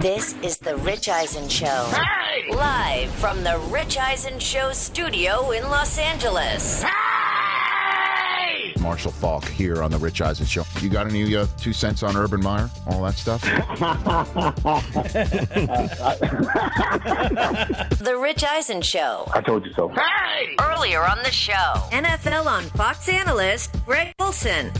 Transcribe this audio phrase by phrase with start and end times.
[0.00, 1.66] This is The Rich Eisen Show.
[1.66, 2.50] Hey!
[2.54, 6.82] Live from The Rich Eisen Show studio in Los Angeles.
[6.82, 8.72] Hey!
[8.80, 10.64] Marshall Faulk here on the Rich Eisen Show.
[10.80, 12.70] You got any uh, two cents on Urban Meyer?
[12.86, 13.42] All that stuff?
[18.00, 19.28] The Rich Eisen Show.
[19.34, 19.88] I told you so.
[19.88, 20.56] Hey!
[20.60, 24.72] Earlier on the show, NFL on Fox analyst Greg Olsen.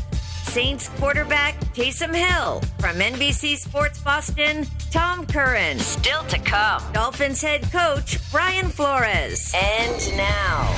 [0.51, 2.61] Saints quarterback Taysom Hill.
[2.81, 5.79] From NBC Sports Boston, Tom Curran.
[5.79, 9.55] Still to come, Dolphins head coach Brian Flores.
[9.55, 10.75] And now,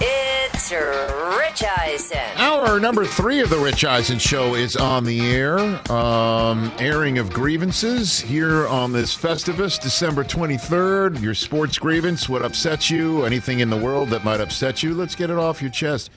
[0.00, 2.18] it's Rich Eisen.
[2.36, 5.58] Hour number three of the Rich Eisen Show is on the air.
[5.92, 11.20] Um, airing of grievances here on this Festivus, December 23rd.
[11.20, 15.14] Your sports grievance, what upsets you, anything in the world that might upset you, let's
[15.14, 16.10] get it off your chest.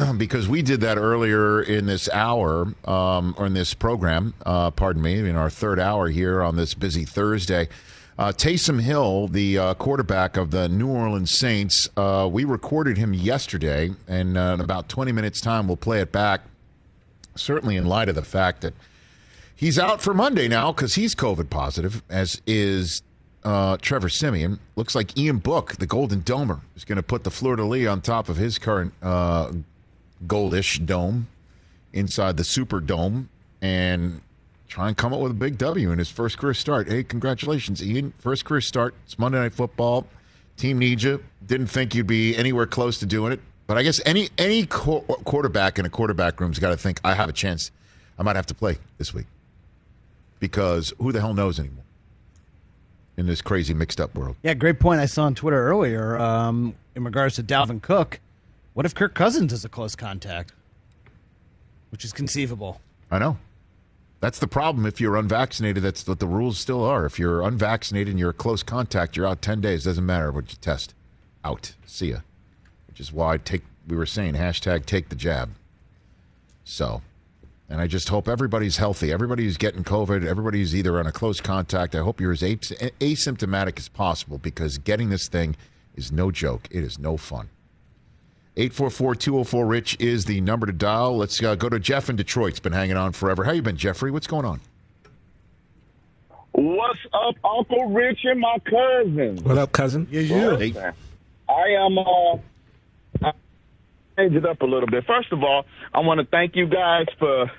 [0.16, 5.02] because we did that earlier in this hour, um, or in this program, uh, pardon
[5.02, 7.68] me, in our third hour here on this busy Thursday.
[8.18, 13.14] Uh, Taysom Hill, the uh, quarterback of the New Orleans Saints, uh, we recorded him
[13.14, 16.42] yesterday, and uh, in about 20 minutes' time, we'll play it back.
[17.34, 18.74] Certainly, in light of the fact that
[19.56, 23.02] he's out for Monday now because he's COVID positive, as is
[23.44, 24.58] uh, Trevor Siemian.
[24.76, 27.88] Looks like Ian Book, the Golden Domer, is going to put the fleur de lis
[27.88, 29.52] on top of his current uh,
[30.26, 31.28] goldish dome
[31.92, 33.26] inside the Superdome
[33.60, 34.20] and
[34.68, 36.88] try and come up with a big W in his first career start.
[36.88, 38.12] Hey, congratulations, Ian.
[38.18, 38.94] First career start.
[39.04, 40.06] It's Monday Night Football.
[40.56, 41.22] Team needs you.
[41.46, 43.40] Didn't think you'd be anywhere close to doing it.
[43.66, 47.14] But I guess any any qu- quarterback in a quarterback room's got to think I
[47.14, 47.70] have a chance.
[48.18, 49.26] I might have to play this week
[50.40, 51.84] because who the hell knows anymore
[53.16, 54.36] in this crazy mixed up world.
[54.42, 58.20] Yeah, great point I saw on Twitter earlier um, in regards to Dalvin Cook.
[58.74, 60.52] What if Kirk Cousins is a close contact?
[61.90, 62.80] Which is conceivable.
[63.10, 63.36] I know.
[64.20, 64.86] That's the problem.
[64.86, 67.04] If you're unvaccinated, that's what the rules still are.
[67.04, 69.84] If you're unvaccinated and you're a close contact, you're out 10 days.
[69.84, 70.94] Doesn't matter what you test.
[71.44, 71.74] Out.
[71.84, 72.18] See ya.
[72.86, 75.50] Which is why I take we were saying hashtag take the jab.
[76.64, 77.02] So,
[77.68, 79.12] and I just hope everybody's healthy.
[79.12, 81.94] Everybody who's getting COVID, everybody's either on a close contact.
[81.94, 85.56] I hope you're as as- asymptomatic as possible because getting this thing
[85.96, 86.68] is no joke.
[86.70, 87.48] It is no fun.
[88.56, 91.16] 844-204-RICH is the number to dial.
[91.16, 92.50] Let's uh, go to Jeff in Detroit.
[92.50, 93.44] It's been hanging on forever.
[93.44, 94.10] How you been, Jeffrey?
[94.10, 94.60] What's going on?
[96.52, 99.38] What's up, Uncle Rich and my cousin?
[99.42, 100.06] What up, cousin?
[100.10, 100.50] Yeah, you.
[100.50, 100.92] Listen,
[101.48, 102.36] I am uh
[103.22, 103.32] I
[104.18, 105.06] change it up a little bit.
[105.06, 105.64] First of all,
[105.94, 107.50] I want to thank you guys for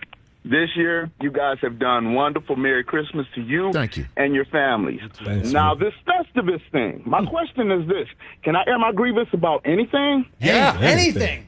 [0.46, 1.10] this year.
[1.22, 2.56] You guys have done wonderful.
[2.56, 4.06] Merry Christmas to you Thank you.
[4.18, 5.02] and your families.
[5.24, 5.84] Thanks, now, man.
[5.84, 7.04] this Festivus thing.
[7.06, 7.28] My hmm.
[7.28, 8.08] question is this:
[8.44, 10.26] Can I air my grievance about anything?
[10.40, 11.48] Yeah, anything.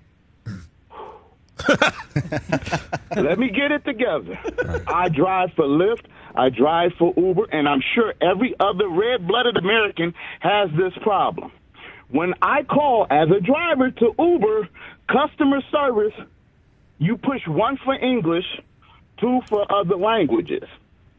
[3.15, 4.37] Let me get it together.
[4.87, 6.05] I drive for Lyft.
[6.35, 11.51] I drive for Uber, and I'm sure every other red-blooded American has this problem.
[12.09, 14.67] When I call as a driver to Uber
[15.09, 16.13] customer service,
[16.97, 18.45] you push one for English,
[19.19, 20.63] two for other languages.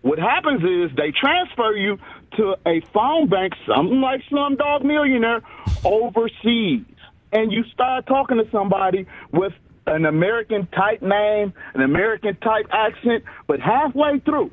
[0.03, 1.99] What happens is they transfer you
[2.37, 5.43] to a phone bank, something like Slumdog Millionaire,
[5.85, 6.85] overseas.
[7.33, 9.53] And you start talking to somebody with
[9.87, 14.51] an American type name, an American type accent, but halfway through,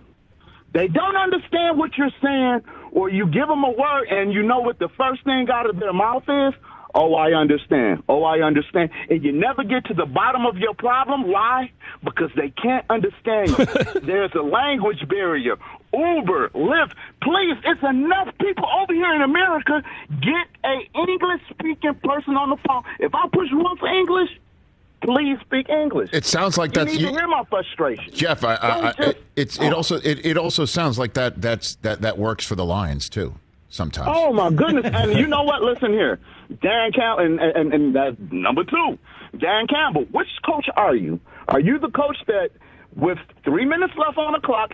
[0.73, 2.61] they don't understand what you're saying,
[2.91, 5.79] or you give them a word and you know what the first thing out of
[5.79, 6.53] their mouth is.
[6.95, 8.03] Oh, I understand.
[8.07, 8.91] Oh, I understand.
[9.09, 11.27] And you never get to the bottom of your problem.
[11.31, 11.71] Why?
[12.03, 13.65] Because they can't understand you.
[14.01, 15.55] There's a language barrier.
[15.93, 19.83] Uber, Lyft, please, it's enough people over here in America.
[20.21, 22.83] Get a English speaking person on the phone.
[22.99, 24.29] If I push one for English,
[25.01, 26.09] please speak English.
[26.13, 28.13] It sounds like you that's need you, to hear my frustration.
[28.13, 28.43] Jeff.
[28.43, 29.77] I, I, I, just- it's it oh.
[29.77, 33.35] also it, it also sounds like that that's that that works for the Lions too.
[33.69, 34.09] Sometimes.
[34.11, 34.85] Oh my goodness!
[34.93, 35.63] and you know what?
[35.63, 36.19] Listen here,
[36.61, 38.97] Dan Campbell, and and, and that's number two,
[39.37, 40.05] Dan Campbell.
[40.11, 41.19] Which coach are you?
[41.47, 42.49] Are you the coach that,
[42.95, 44.73] with three minutes left on the clock,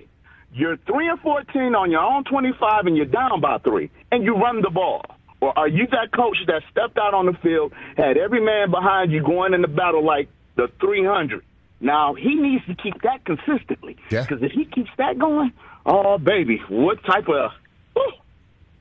[0.53, 4.35] you're three and fourteen on your own twenty-five, and you're down by three, and you
[4.35, 5.03] run the ball?
[5.41, 9.11] Or are you that coach that stepped out on the field, had every man behind
[9.11, 11.43] you going in the battle like the 300?
[11.79, 13.96] Now he needs to keep that consistently.
[14.09, 14.23] Yeah.
[14.23, 15.53] Because if he keeps that going,
[15.85, 17.52] oh baby, what type of?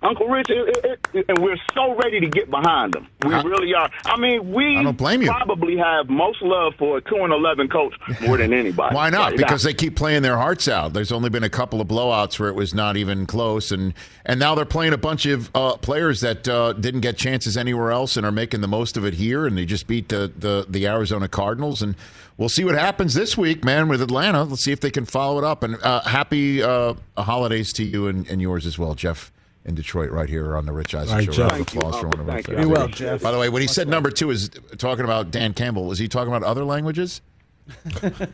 [0.09, 3.07] Uncle Rich, it, it, and we're so ready to get behind them.
[3.25, 3.91] We I- really are.
[4.07, 5.29] I mean, we I don't blame you.
[5.29, 8.95] probably have most love for a two and eleven coach more than anybody.
[8.95, 9.31] Why not?
[9.31, 9.69] Right Because now.
[9.69, 10.93] they keep playing their hearts out.
[10.95, 13.93] There's only been a couple of blowouts where it was not even close, and
[14.25, 17.91] and now they're playing a bunch of uh, players that uh, didn't get chances anywhere
[17.91, 19.47] else and are making the most of it here.
[19.47, 21.95] And they just beat the the, the Arizona Cardinals, and
[22.37, 24.45] we'll see what happens this week, man, with Atlanta.
[24.45, 25.63] Let's see if they can follow it up.
[25.63, 29.31] And uh, happy uh, holidays to you and, and yours as well, Jeff.
[29.69, 31.43] In Detroit, right here on the Rich Eisen All right, Show.
[31.43, 32.56] Round of Thank you, applause for one of our Thank you.
[32.56, 32.79] favorites.
[32.79, 33.23] Well, Jeff.
[33.23, 34.49] By the way, when he said number two is
[34.79, 37.20] talking about Dan Campbell, was he talking about other languages?
[37.85, 38.31] is that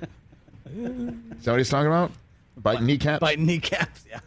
[1.45, 2.13] what he's talking about?
[2.57, 3.19] Biting kneecaps?
[3.19, 4.05] Biting kneecaps.
[4.09, 4.21] Yeah.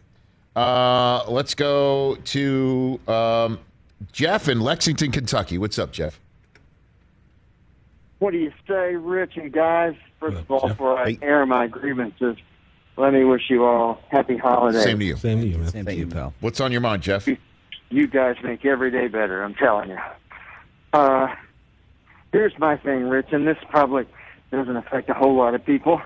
[0.61, 3.59] Uh, let's go to um,
[4.11, 5.57] Jeff in Lexington, Kentucky.
[5.57, 6.19] What's up, Jeff?
[8.19, 9.95] What do you say, Rich and guys?
[10.19, 10.71] First of all, Jeff.
[10.71, 12.35] before I air my grievances,
[12.97, 14.83] let me wish you all happy holidays.
[14.83, 15.15] Same to you.
[15.17, 15.69] Same to you, man.
[15.69, 16.33] Same to you, pal.
[16.39, 17.27] What's on your mind, Jeff?
[17.89, 19.99] You guys make every day better, I'm telling you.
[20.93, 21.27] Uh,
[22.33, 24.05] here's my thing, Rich, and this probably
[24.51, 26.01] doesn't affect a whole lot of people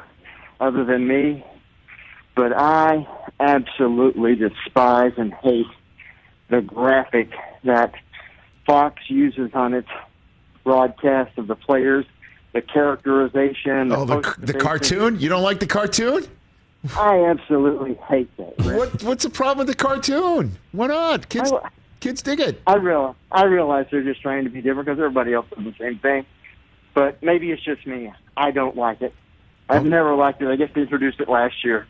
[0.59, 1.43] other than me,
[2.35, 3.07] but I
[3.39, 5.65] absolutely despise and hate
[6.49, 7.29] the graphic
[7.63, 7.93] that
[8.65, 9.87] Fox uses on its
[10.63, 12.05] broadcast of the players,
[12.53, 15.19] the characterization, the, Oh, the, the cartoon?
[15.19, 16.25] You don't like the cartoon?
[16.97, 18.57] I absolutely hate that.
[18.59, 20.57] What, what's the problem with the cartoon?
[20.71, 21.29] Why not?
[21.29, 21.69] Kids, I-
[21.99, 22.61] kids dig it.
[22.65, 25.75] I realize I realize they're just trying to be different because everybody else does the
[25.79, 26.25] same thing.
[26.93, 28.11] But maybe it's just me.
[28.35, 29.13] I don't like it.
[29.69, 29.89] I've oh.
[29.89, 30.49] never liked it.
[30.49, 31.87] I guess they introduced it last year.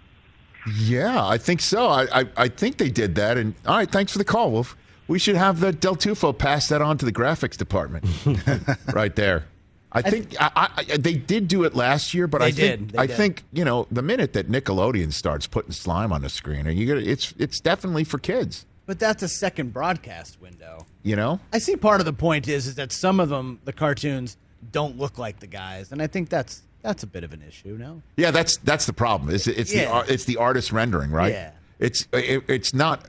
[0.77, 1.87] Yeah, I think so.
[1.87, 3.37] I, I, I think they did that.
[3.37, 4.77] And all right, thanks for the call, Wolf.
[5.07, 8.05] We should have the Del Tufo pass that on to the graphics department,
[8.93, 9.45] right there.
[9.93, 13.05] I think I, I, they did do it last year, but They I think I
[13.07, 13.17] did.
[13.17, 17.33] think you know the minute that Nickelodeon starts putting slime on the screen, you it's
[17.37, 18.65] it's definitely for kids.
[18.85, 20.85] But that's a second broadcast window.
[21.03, 23.73] You know, I see part of the point is is that some of them, the
[23.73, 24.37] cartoons,
[24.71, 27.77] don't look like the guys, and I think that's that's a bit of an issue.
[27.79, 28.01] No.
[28.17, 29.33] yeah, that's that's the problem.
[29.33, 29.91] It's it's the Yeah.
[29.91, 31.33] ar- it's the artist rendering, right?
[31.33, 31.51] Yeah.
[31.79, 33.05] It's it, it's not.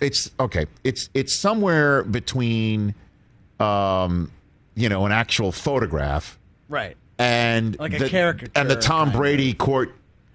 [0.00, 0.66] It's okay.
[0.82, 2.94] It's it's somewhere between,
[3.60, 4.30] um,
[4.74, 6.38] you know, an actual photograph
[6.68, 6.96] Right.
[7.18, 9.20] and Like a the, caricature and the Tom kind of.
[9.20, 9.94] Brady court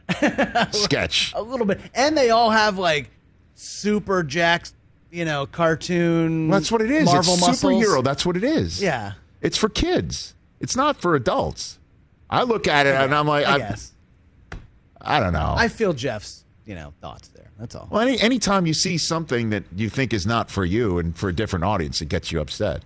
[0.72, 1.34] sketch.
[1.36, 3.10] A little bit, and they all have like
[3.56, 4.74] super jacks,
[5.12, 6.50] you know, cartoon.
[6.50, 7.06] That's what it is.
[7.06, 7.74] Marvel it's muscles.
[7.84, 8.04] superhero.
[8.04, 8.82] That's what it is.
[8.82, 9.14] Yeah.
[9.42, 10.34] It's for kids.
[10.60, 11.80] It's not for adults.
[12.30, 13.94] I look at it and I'm like, I I, guess.
[15.02, 15.54] I don't know.
[15.58, 17.50] I feel Jeff's, you know, thoughts there.
[17.58, 17.88] That's all.
[17.90, 21.30] well, any anytime you see something that you think is not for you and for
[21.30, 22.84] a different audience, it gets you upset.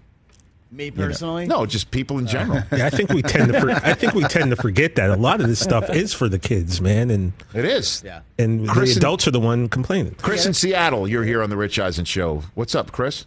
[0.73, 1.05] Me you know?
[1.05, 2.63] personally, No, just people in general.
[2.75, 3.61] Yeah, I think we tend to.
[3.61, 6.27] For, I think we tend to forget that a lot of this stuff is for
[6.27, 8.01] the kids, man, and it is.
[8.03, 8.21] Yeah.
[8.39, 10.15] and Chris the and- adults are the one complaining.
[10.15, 12.43] Chris in Seattle, you're here on the Rich Eisen show.
[12.55, 13.25] What's up, Chris?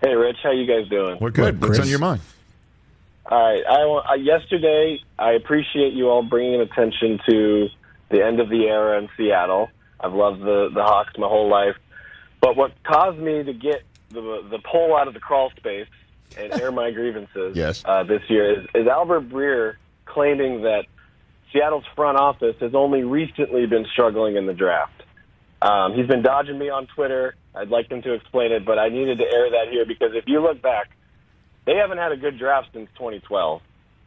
[0.00, 1.18] Hey, Rich, how you guys doing?
[1.20, 1.54] We're good.
[1.58, 1.86] Good, What's Chris.
[1.86, 2.20] on your mind?
[3.26, 3.64] All right.
[3.66, 7.68] I, wa- uh, yesterday, I appreciate you all bringing attention to
[8.10, 9.70] the end of the era in Seattle.
[10.00, 11.74] I've loved the the Hawks my whole life,
[12.40, 15.88] but what caused me to get the the pole out of the crawl space
[16.36, 17.82] and air my grievances Yes.
[17.84, 20.84] uh, this year is, is Albert Breer claiming that
[21.52, 25.02] Seattle's front office has only recently been struggling in the draft.
[25.62, 27.34] Um, he's been dodging me on Twitter.
[27.54, 30.24] I'd like him to explain it, but I needed to air that here because if
[30.26, 30.90] you look back,
[31.66, 33.60] they haven't had a good draft since 2012.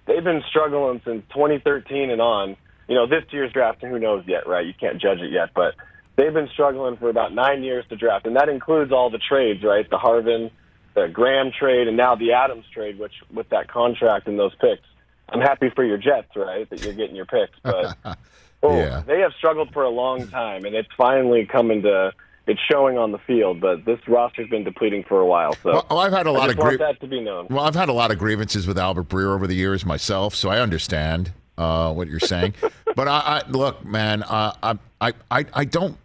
[0.08, 2.56] They've been struggling since 2013 and on.
[2.88, 4.66] You know, this year's draft, who knows yet, right?
[4.66, 5.76] You can't judge it yet, but
[6.16, 9.64] they've been struggling for about nine years to draft, and that includes all the trades,
[9.64, 9.90] right?
[9.90, 10.52] The Harvin,
[10.94, 14.84] the Graham trade, and now the Adams trade, which with that contract and those picks.
[15.30, 16.70] I'm happy for your Jets, right?
[16.70, 17.96] That you're getting your picks, but
[18.64, 19.02] oh, Yeah.
[19.08, 22.12] they have struggled for a long time, and it's finally coming to.
[22.48, 25.54] It's showing on the field, but this roster's been depleting for a while.
[25.62, 27.46] So Well, I've had a lot of grie- that to be known.
[27.52, 30.50] Well, I've had a lot of grievances with Albert Breer over the years myself, so
[30.50, 32.56] I understand uh, what you're saying.
[32.96, 35.96] but I, I look, man, uh, I, I, I, I don't.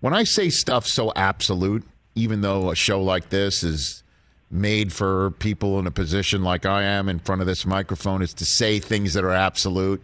[0.00, 1.82] When I say stuff so absolute,
[2.14, 4.04] even though a show like this is
[4.50, 8.34] made for people in a position like I am in front of this microphone, is
[8.34, 10.02] to say things that are absolute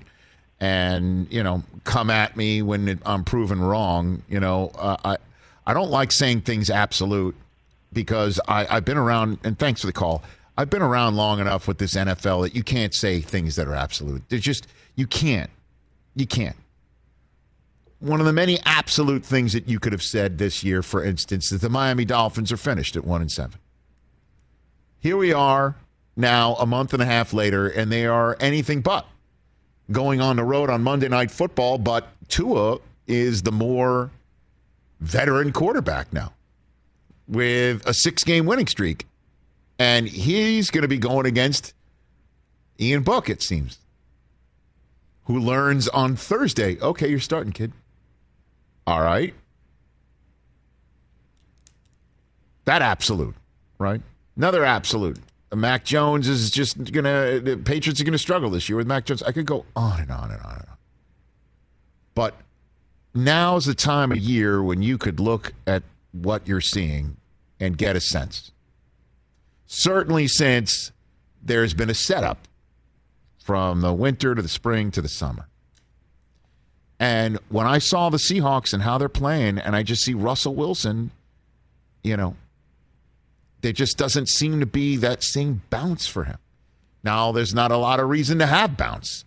[0.61, 4.23] and you know come at me when I'm proven wrong.
[4.29, 5.17] You know, uh, I
[5.67, 7.37] I don't like saying things absolute
[7.93, 10.23] because I, I've been around, and thanks for the call.
[10.57, 13.75] I've been around long enough with this NFL that you can't say things that are
[13.75, 14.23] absolute.
[14.29, 15.51] There's just, you can't.
[16.15, 16.57] You can't.
[18.01, 21.53] One of the many absolute things that you could have said this year, for instance,
[21.53, 23.59] is the Miami Dolphins are finished at one and seven.
[25.03, 25.75] Here we are
[26.15, 29.05] now, a month and a half later, and they are anything but
[29.91, 31.79] going on the road on Monday Night Football.
[31.79, 32.79] But Tua
[33.09, 34.13] is the more
[35.01, 36.33] veteran quarterback now
[37.27, 39.07] with a six game winning streak.
[39.77, 41.75] And he's going to be going against
[42.79, 43.79] Ian Book, it seems,
[45.25, 46.79] who learns on Thursday.
[46.79, 47.73] Okay, you're starting, kid.
[48.87, 49.35] All right.
[52.67, 53.35] That absolute,
[53.81, 54.01] right?
[54.37, 55.19] Another absolute.
[55.55, 58.87] Mac Jones is just going to, the Patriots are going to struggle this year with
[58.87, 59.23] Mac Jones.
[59.23, 60.77] I could go on and on and on and on.
[62.15, 62.37] But
[63.15, 67.17] now's the time of year when you could look at what you're seeing
[67.61, 68.53] and get a sense.
[69.67, 70.93] Certainly, since
[71.43, 72.49] there's been a setup
[73.39, 75.49] from the winter to the spring to the summer.
[76.99, 80.55] And when I saw the Seahawks and how they're playing, and I just see Russell
[80.55, 81.11] Wilson,
[82.05, 82.37] you know,
[83.63, 86.39] there just doesn't seem to be that same bounce for him.
[87.03, 89.25] Now, there's not a lot of reason to have bounce,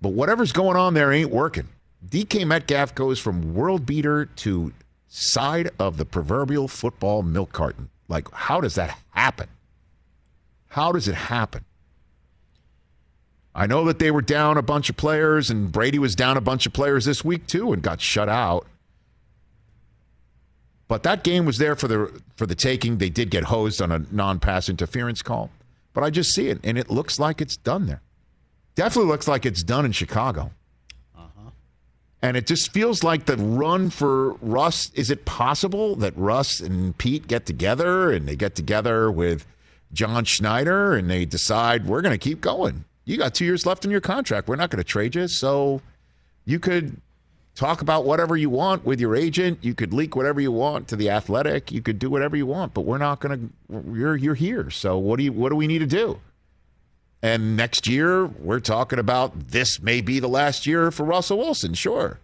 [0.00, 1.68] but whatever's going on there ain't working.
[2.06, 4.72] DK Metcalf goes from world beater to
[5.08, 7.88] side of the proverbial football milk carton.
[8.08, 9.48] Like, how does that happen?
[10.68, 11.64] How does it happen?
[13.54, 16.42] I know that they were down a bunch of players, and Brady was down a
[16.42, 18.66] bunch of players this week too, and got shut out.
[20.88, 22.98] But that game was there for the for the taking.
[22.98, 25.50] They did get hosed on a non-pass interference call,
[25.92, 28.02] but I just see it, and it looks like it's done there.
[28.76, 30.52] Definitely looks like it's done in Chicago.
[31.16, 31.50] Uh-huh.
[32.22, 34.92] And it just feels like the run for Russ.
[34.94, 39.46] Is it possible that Russ and Pete get together and they get together with
[39.92, 42.84] John Schneider and they decide we're going to keep going?
[43.06, 44.46] You got two years left in your contract.
[44.46, 45.26] We're not going to trade you.
[45.26, 45.80] So
[46.44, 47.00] you could
[47.56, 49.58] talk about whatever you want with your agent.
[49.62, 51.72] You could leak whatever you want to the athletic.
[51.72, 54.70] You could do whatever you want, but we're not going to, you're, you're here.
[54.70, 56.20] So what do you, what do we need to do?
[57.22, 61.74] And next year, we're talking about this may be the last year for Russell Wilson.
[61.74, 62.20] Sure.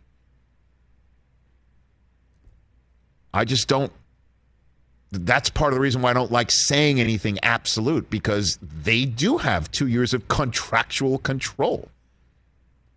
[3.34, 3.90] I just don't.
[5.10, 9.38] That's part of the reason why I don't like saying anything absolute because they do
[9.38, 11.88] have two years of contractual control.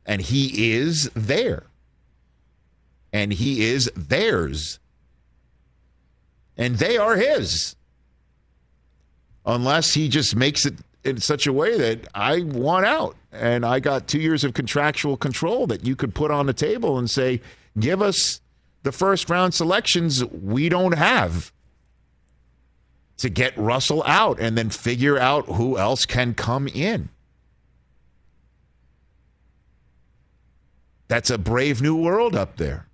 [0.06, 1.64] And he is there.
[3.16, 4.78] And he is theirs.
[6.58, 7.78] And they are his.
[9.46, 10.74] Unless he just makes it
[11.06, 15.16] in such a way that I want out and I got two years of contractual
[15.16, 17.40] control that you could put on the table and say,
[17.80, 18.42] give us
[18.84, 21.54] the first round selections we don't have
[23.20, 27.08] to get Russell out and then figure out who else can come in.
[31.08, 32.85] That's a brave new world up there.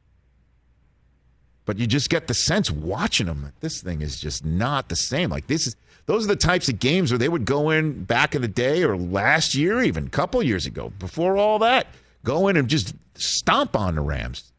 [1.65, 5.29] But you just get the sense watching them this thing is just not the same.
[5.29, 5.75] Like this is
[6.07, 8.83] those are the types of games where they would go in back in the day
[8.83, 11.87] or last year, even a couple years ago, before all that,
[12.23, 14.51] go in and just stomp on the Rams,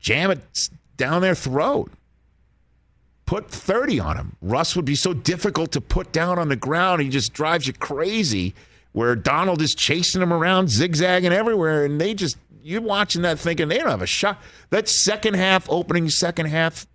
[0.00, 1.92] jam it down their throat,
[3.26, 4.36] put 30 on them.
[4.40, 7.02] Russ would be so difficult to put down on the ground.
[7.02, 8.54] He just drives you crazy.
[8.92, 13.68] Where Donald is chasing him around, zigzagging everywhere, and they just you're watching that thinking
[13.68, 14.40] they don't have a shot.
[14.70, 16.86] That second half, opening second half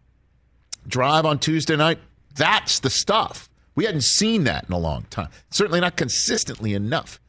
[0.88, 2.00] drive on Tuesday night,
[2.36, 3.50] that's the stuff.
[3.76, 5.30] We hadn't seen that in a long time.
[5.52, 7.20] Certainly not consistently enough.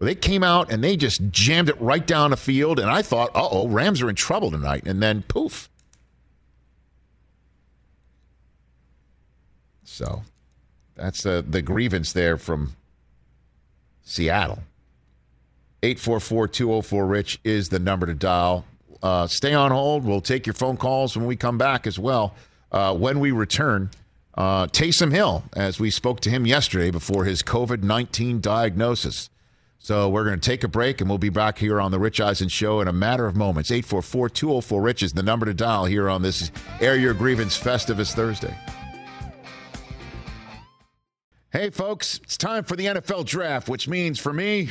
[0.00, 3.30] They came out and they just jammed it right down the field, and I thought,
[3.34, 4.84] uh oh, Rams are in trouble tonight.
[4.86, 5.68] And then poof.
[9.82, 10.22] So
[10.94, 12.76] that's uh, the grievance there from
[14.04, 14.60] Seattle.
[15.82, 18.64] 844 204 Rich is the number to dial.
[19.02, 20.04] Uh, stay on hold.
[20.04, 22.34] We'll take your phone calls when we come back as well.
[22.72, 23.90] Uh, when we return,
[24.34, 29.30] uh, Taysom Hill, as we spoke to him yesterday before his COVID 19 diagnosis.
[29.78, 32.20] So we're going to take a break and we'll be back here on the Rich
[32.20, 33.70] Eisen Show in a matter of moments.
[33.70, 38.12] 844 204 Rich is the number to dial here on this Air Your Grievance Festivus
[38.12, 38.54] Thursday.
[41.50, 44.70] Hey, folks, it's time for the NFL draft, which means for me,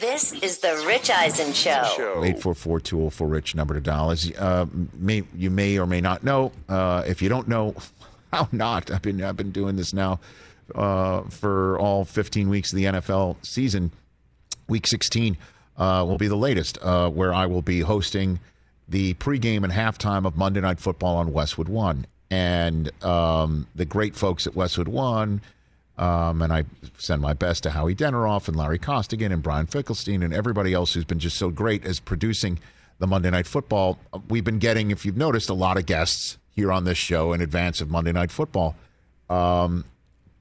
[0.00, 2.22] This is the Rich Eisen Show.
[2.24, 4.10] Eight four four two zero four rich number to dial.
[4.10, 6.52] As uh, may you may or may not know.
[6.68, 7.74] Uh, if you don't know,
[8.32, 8.90] how not?
[8.90, 10.20] I've been I've been doing this now
[10.74, 13.90] uh, for all fifteen weeks of the NFL season.
[14.68, 15.36] Week sixteen
[15.76, 18.38] uh, will be the latest, uh, where I will be hosting
[18.88, 24.14] the pregame and halftime of Monday Night Football on Westwood One, and um, the great
[24.14, 25.40] folks at Westwood One.
[25.96, 26.64] Um, and I
[26.98, 30.94] send my best to Howie Deneroff and Larry Costigan and Brian Finkelstein and everybody else
[30.94, 32.58] who's been just so great as producing
[32.98, 33.98] the Monday Night Football.
[34.28, 37.40] We've been getting, if you've noticed, a lot of guests here on this show in
[37.40, 38.76] advance of Monday Night Football,
[39.28, 39.84] um,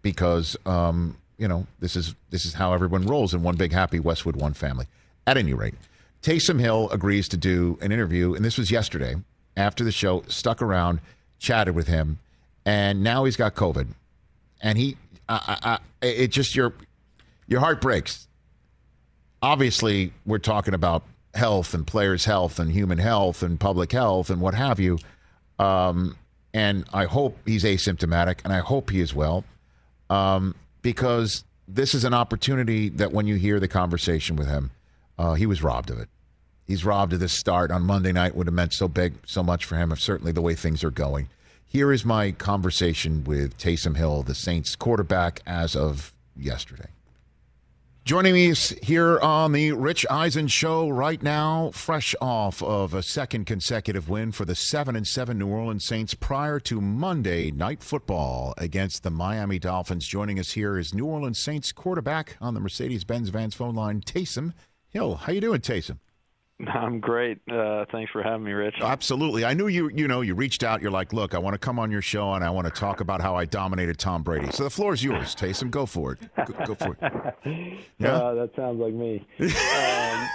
[0.02, 4.00] because um, you know this is this is how everyone rolls in one big happy
[4.00, 4.88] Westwood One family.
[5.26, 5.76] At any rate,
[6.22, 9.16] Taysom Hill agrees to do an interview, and this was yesterday
[9.58, 10.24] after the show.
[10.28, 11.00] Stuck around,
[11.40, 12.20] chatted with him,
[12.66, 13.88] and now he's got COVID,
[14.62, 14.98] and he
[15.30, 16.74] I, I, it just your
[17.48, 18.28] your heart breaks.
[19.42, 21.04] Obviously, we're talking about
[21.34, 25.00] health and players' health and human health and public health and what have you.
[25.60, 26.16] Um,
[26.54, 29.44] and I hope he's asymptomatic, and I hope he is well,
[30.10, 34.72] um, because this is an opportunity that when you hear the conversation with him,
[35.18, 36.10] uh, he was robbed of it.
[36.66, 39.66] He's robbed of this start on Monday night would have meant so big, so much
[39.66, 39.92] for him.
[39.92, 41.28] Of certainly the way things are going.
[41.74, 46.90] Here is my conversation with Taysom Hill, the Saints quarterback, as of yesterday.
[48.06, 48.54] Joining me
[48.84, 54.32] here on the Rich Eisen show right now, fresh off of a second consecutive win
[54.32, 59.10] for the 7 and 7 New Orleans Saints prior to Monday night football against the
[59.10, 60.06] Miami Dolphins.
[60.06, 64.54] Joining us here is New Orleans Saints quarterback on the Mercedes-Benz Vans phone line, Taysom
[64.90, 65.16] Hill.
[65.16, 65.98] How you doing, Taysom?
[66.74, 67.40] I'm great.
[67.50, 68.76] Uh, thanks for having me, Rich.
[68.82, 69.46] Absolutely.
[69.46, 69.90] I knew you.
[69.90, 70.82] You know, you reached out.
[70.82, 73.00] You're like, look, I want to come on your show and I want to talk
[73.00, 74.52] about how I dominated Tom Brady.
[74.52, 75.72] So the floor is yours, Taysom.
[75.72, 76.20] Go for it.
[76.46, 77.34] Go, go for it.
[78.00, 79.26] Yeah, uh, that sounds like me.
[79.40, 79.50] Um,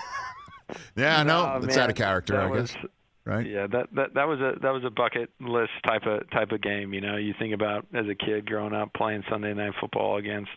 [0.97, 2.85] yeah, no, it's out of character, I was, guess.
[3.25, 3.47] Right.
[3.47, 6.63] Yeah, that, that that was a that was a bucket list type of type of
[6.63, 6.95] game.
[6.95, 10.51] You know, you think about as a kid growing up playing Sunday night football against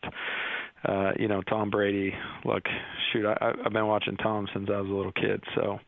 [0.85, 2.13] uh, you know, Tom Brady.
[2.45, 2.63] Look,
[3.11, 5.43] shoot, I, I've been watching Tom since I was a little kid.
[5.55, 5.79] So,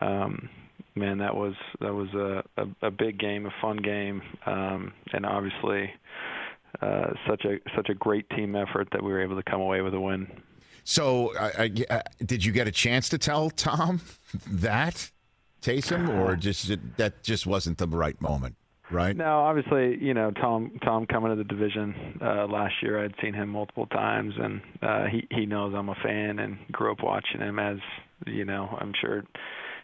[0.00, 0.48] um,
[0.94, 5.24] man, that was that was a, a, a big game, a fun game, um, and
[5.24, 5.90] obviously
[6.82, 9.80] uh, such a such a great team effort that we were able to come away
[9.80, 10.26] with a win.
[10.84, 14.00] So, I, I, did you get a chance to tell Tom
[14.46, 15.10] that
[15.60, 18.56] Taysom, or just that just wasn't the right moment?
[18.90, 19.16] Right?
[19.16, 20.78] No, obviously, you know Tom.
[20.84, 25.04] Tom coming to the division uh, last year, I'd seen him multiple times, and uh,
[25.06, 27.58] he he knows I'm a fan and grew up watching him.
[27.58, 27.78] As
[28.26, 29.24] you know, I'm sure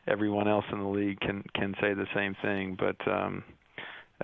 [0.07, 2.77] everyone else in the league can can say the same thing.
[2.79, 3.45] But um,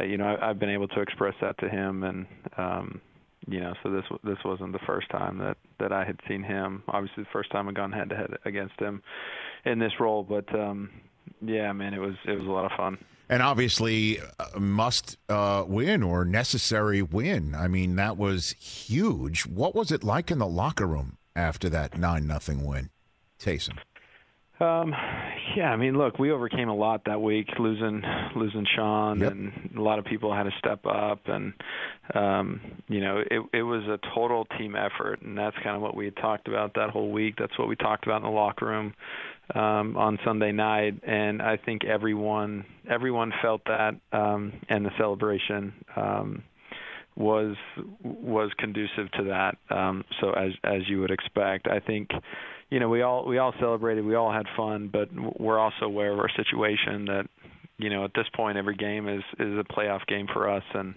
[0.01, 3.01] uh, you know, I, I've been able to express that to him, and um,
[3.47, 6.83] you know, so this this wasn't the first time that that I had seen him.
[6.89, 9.03] Obviously, the first time I gone head to head against him
[9.65, 10.91] in this role, but um,
[11.43, 15.65] yeah, man, it was it was a lot of fun and obviously uh, must uh,
[15.67, 17.55] win or necessary win.
[17.55, 19.47] I mean, that was huge.
[19.47, 22.91] What was it like in the locker room after that nine nothing win,
[23.41, 23.79] Taysom?
[24.61, 24.95] Um,
[25.59, 28.01] yeah, I mean, look, we overcame a lot that week, losing
[28.37, 29.33] losing Sean, yep.
[29.33, 31.53] and a lot of people had to step up, and
[32.15, 35.97] um, you know, it it was a total team effort, and that's kind of what
[35.97, 37.35] we had talked about that whole week.
[37.37, 38.95] That's what we talked about in the locker room
[39.57, 45.73] um, on Sunday night, and I think everyone everyone felt that, um, and the celebration
[45.97, 46.45] um,
[47.17, 47.57] was
[48.05, 49.57] was conducive to that.
[49.77, 52.11] Um, so as as you would expect, I think
[52.71, 55.09] you know we all we all celebrated, we all had fun, but
[55.41, 57.27] we're also aware of our situation that
[57.79, 60.95] you know at this point every game is is a playoff game for us, and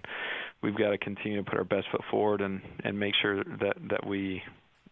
[0.61, 3.75] we've got to continue to put our best foot forward and and make sure that
[3.89, 4.43] that we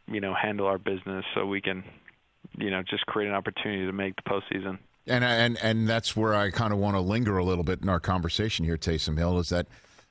[0.07, 1.83] you know handle our business so we can
[2.57, 4.77] you know just create an opportunity to make the postseason.
[5.07, 7.89] And and and that's where I kind of want to linger a little bit in
[7.89, 9.67] our conversation here, Taysom Hill, is that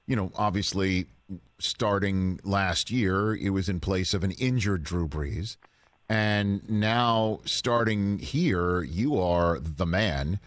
[0.06, 1.06] you know obviously
[1.58, 5.56] starting last year it was in place of an injured Drew Brees,
[6.08, 10.40] and now starting here you are the man,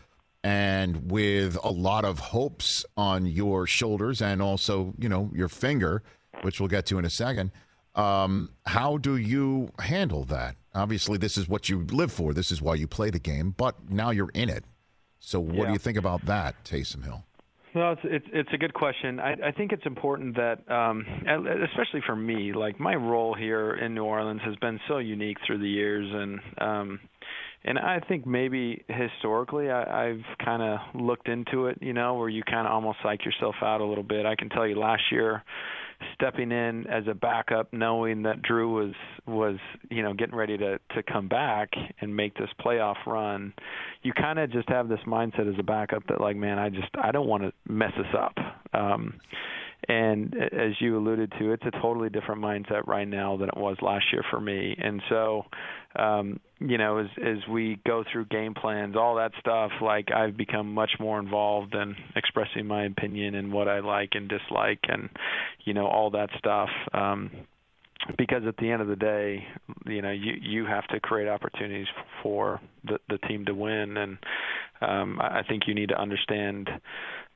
[0.43, 6.01] and with a lot of hopes on your shoulders and also you know your finger,
[6.41, 7.51] which we'll get to in a second.
[7.93, 10.55] Um, how do you handle that?
[10.73, 12.33] Obviously, this is what you live for.
[12.33, 13.53] This is why you play the game.
[13.57, 14.63] But now you're in it.
[15.19, 15.65] So, what Yeah.
[15.67, 17.25] do you think about that, Taysom Hill?
[17.73, 19.19] Well, it's it's, it's a good question.
[19.19, 21.05] I, I think it's important that, um,
[21.69, 25.59] especially for me, like my role here in New Orleans has been so unique through
[25.59, 26.99] the years, and um,
[27.63, 32.27] and I think maybe historically I, I've kind of looked into it, you know, where
[32.27, 34.25] you kind of almost psych yourself out a little bit.
[34.25, 35.43] I can tell you last year,
[36.13, 38.93] stepping in as a backup, knowing that Drew was
[39.27, 39.57] was
[39.89, 43.53] you know getting ready to to come back and make this playoff run,
[44.03, 46.89] you kind of just have this mindset as a backup that like, man, I just
[47.01, 48.35] I don't want to mess this up.
[48.73, 49.19] Um,
[49.87, 53.77] and as you alluded to, it's a totally different mindset right now than it was
[53.81, 54.75] last year for me.
[54.77, 55.45] And so,
[55.95, 60.37] um, you know, as as we go through game plans, all that stuff, like I've
[60.37, 65.09] become much more involved in expressing my opinion and what I like and dislike, and
[65.65, 66.69] you know, all that stuff.
[66.93, 67.31] Um,
[68.17, 69.45] because at the end of the day,
[69.85, 71.87] you know, you you have to create opportunities
[72.23, 74.17] for the the team to win, and
[74.81, 76.69] um, I think you need to understand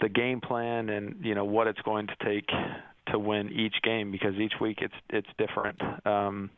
[0.01, 2.47] the game plan and you know what it's going to take
[3.07, 5.79] to win each game because each week it's it's different.
[6.05, 6.49] Um,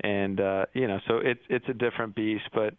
[0.00, 2.44] and uh, you know, so it's it's a different beast.
[2.52, 2.74] But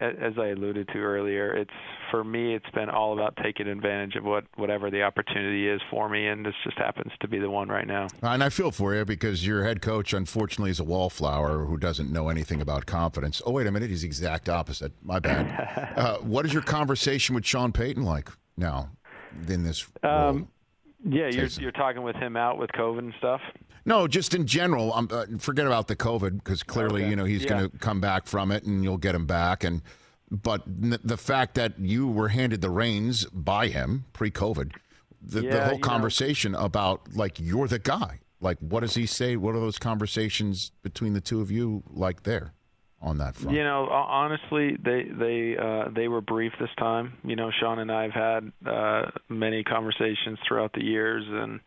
[0.00, 1.70] as I alluded to earlier, it's
[2.10, 6.08] for me, it's been all about taking advantage of what whatever the opportunity is for
[6.08, 8.08] me, and this just happens to be the one right now.
[8.22, 12.10] And I feel for you because your head coach, unfortunately, is a wallflower who doesn't
[12.10, 13.42] know anything about confidence.
[13.44, 13.90] Oh, wait a minute.
[13.90, 14.92] He's the exact opposite.
[15.02, 15.92] My bad.
[15.96, 18.90] uh, what is your conversation with Sean Payton like now
[19.48, 19.86] in this?
[20.02, 20.48] Um,
[21.04, 23.40] yeah, you're you're talking with him out with COVID and stuff.
[23.86, 24.92] No, just in general.
[24.92, 27.10] Um, uh, forget about the COVID because clearly, Okay.
[27.10, 27.48] you know, he's Yeah.
[27.50, 29.64] going to come back from it, and you'll get him back.
[29.64, 29.80] And
[30.30, 34.72] but n- the fact that you were handed the reins by him pre-COVID,
[35.22, 38.18] the, the whole you know- conversation about like you're the guy.
[38.40, 39.36] Like, what does he say?
[39.36, 42.52] What are those conversations between the two of you like there
[43.00, 43.56] on that front?
[43.56, 47.14] You know, honestly, they they uh, they were brief this time.
[47.24, 51.60] You know, Sean and I have had uh, many conversations throughout the years, and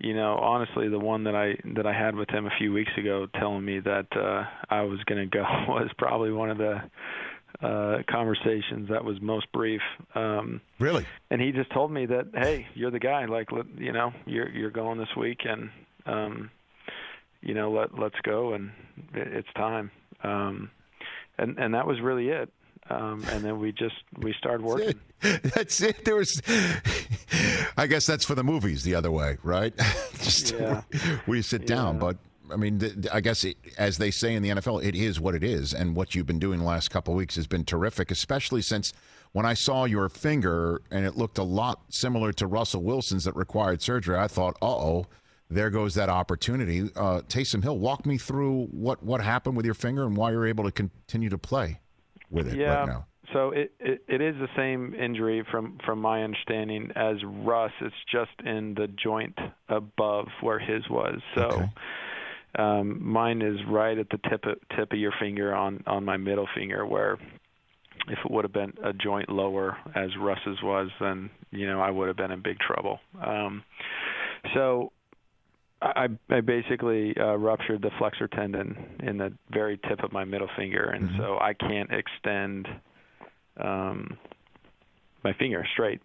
[0.00, 2.92] you know, honestly, the one that I that I had with him a few weeks
[2.96, 6.80] ago, telling me that uh, I was going to go, was probably one of the
[7.62, 9.82] uh, conversations that was most brief.
[10.14, 11.06] Um, Really?
[11.30, 13.26] and he just told me that, hey, you're the guy.
[13.26, 15.70] Like, you know, you're you're going this week, and
[16.06, 16.50] um,
[17.42, 18.70] you know, let let's go, and
[19.14, 19.90] it, it's time.
[20.22, 20.70] Um,
[21.38, 22.50] and and that was really it.
[22.88, 24.98] Um, and then we just we started working.
[25.20, 26.04] That's it.
[26.04, 26.40] There was,
[27.76, 29.72] I guess that's for the movies the other way, right?
[30.14, 30.82] Just Yeah.
[31.26, 31.98] you sit down.
[31.98, 32.16] But
[32.50, 35.34] I mean, th- I guess it, as they say in the NFL, it is what
[35.34, 38.10] it is, and what you've been doing the last couple of weeks has been terrific,
[38.10, 38.92] especially since
[39.32, 43.36] when I saw your finger and it looked a lot similar to Russell Wilson's that
[43.36, 44.16] required surgery.
[44.18, 45.06] I thought, uh oh.
[45.52, 46.82] There goes that opportunity.
[46.94, 50.46] Uh, Taysom Hill, walk me through what, what happened with your finger and why you're
[50.46, 51.80] able to continue to play
[52.30, 52.74] with it yeah.
[52.74, 53.06] right now.
[53.32, 57.72] So it, it it is the same injury from from my understanding as Russ.
[57.80, 59.38] It's just in the joint
[59.68, 61.20] above where his was.
[61.34, 61.42] So.
[61.42, 61.68] Okay.
[62.58, 66.16] Um, mine is right at the tip of, tip of your finger on on my
[66.16, 67.16] middle finger, where
[68.08, 71.90] if it would have been a joint lower as Russ's was, then you know I
[71.90, 72.98] would have been in big trouble.
[73.24, 73.62] Um,
[74.54, 74.90] so
[75.82, 80.48] I, I basically uh, ruptured the flexor tendon in the very tip of my middle
[80.56, 82.68] finger, and so I can't extend
[83.56, 84.18] um,
[85.24, 86.00] my finger straight.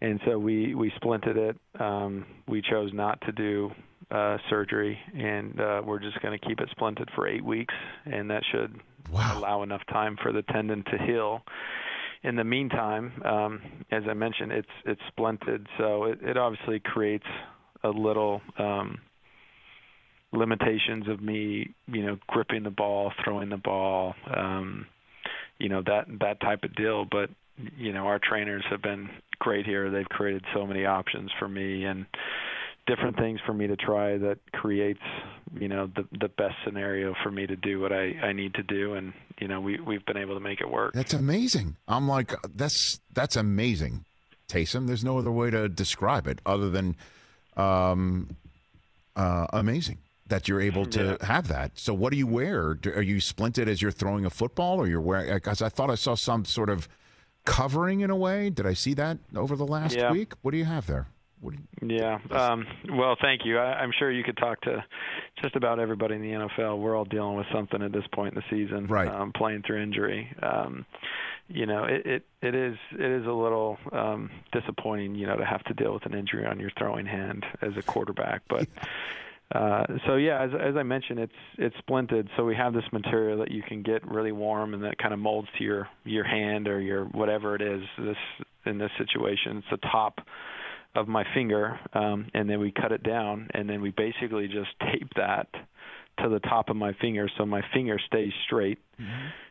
[0.00, 1.56] And so we we splinted it.
[1.80, 3.70] Um, we chose not to do
[4.10, 7.74] uh, surgery, and uh, we're just going to keep it splinted for eight weeks,
[8.06, 8.80] and that should
[9.12, 9.38] Wow.
[9.38, 11.42] allow enough time for the tendon to heal.
[12.22, 13.60] In the meantime, um,
[13.92, 17.26] as I mentioned, it's it's splinted, so it, it obviously creates
[17.84, 18.98] a little um,
[20.32, 24.86] limitations of me, you know, gripping the ball, throwing the ball, um,
[25.58, 27.04] you know that that type of deal.
[27.04, 27.30] But
[27.76, 29.90] you know, our trainers have been great here.
[29.90, 32.06] They've created so many options for me and
[32.86, 35.00] different things for me to try that creates
[35.58, 38.62] you know the the best scenario for me to do what I I need to
[38.62, 40.94] do and you know we we've been able to make it work.
[40.94, 41.76] That's amazing.
[41.86, 44.04] I'm like, that's that's amazing,
[44.48, 44.86] Taysom.
[44.86, 46.96] There's no other way to describe it other than
[47.56, 48.36] um,
[49.16, 49.98] uh, amazing.
[50.26, 51.26] that you're able to Yeah.
[51.26, 51.70] have that.
[51.74, 52.72] So what do you wear?
[52.72, 55.32] Do, are you splinted as you're throwing a football, or you're wearing?
[55.34, 56.88] Because I thought I saw some sort of
[57.44, 58.48] covering in a way.
[58.48, 60.10] Did I see that over the last Yeah.
[60.10, 60.32] week?
[60.40, 61.08] What do you have there?
[61.44, 62.18] What Yeah.
[62.30, 63.58] Um, well, thank you.
[63.58, 64.82] I, I'm sure you could talk to
[65.42, 66.78] just about everybody in the NFL.
[66.78, 69.08] We're all dealing with something at this point in the season, Right.
[69.08, 70.34] Um, playing through injury.
[70.42, 70.86] Um,
[71.48, 75.44] you know, it, it it is it is a little um, disappointing, you know, to
[75.44, 78.66] have to deal with an injury on your throwing hand as a quarterback, but.
[79.54, 82.28] Uh, so yeah, as, as I mentioned, it's it's splinted.
[82.34, 85.20] So we have this material that you can get really warm, and that kind of
[85.20, 87.82] molds to your your hand or your whatever it is.
[87.98, 88.16] This
[88.64, 90.22] in this situation, it's the top
[90.94, 94.70] of my finger, um, and then we cut it down, and then we basically just
[94.92, 95.48] tape that
[96.22, 98.78] to the top of my finger, so my finger stays straight.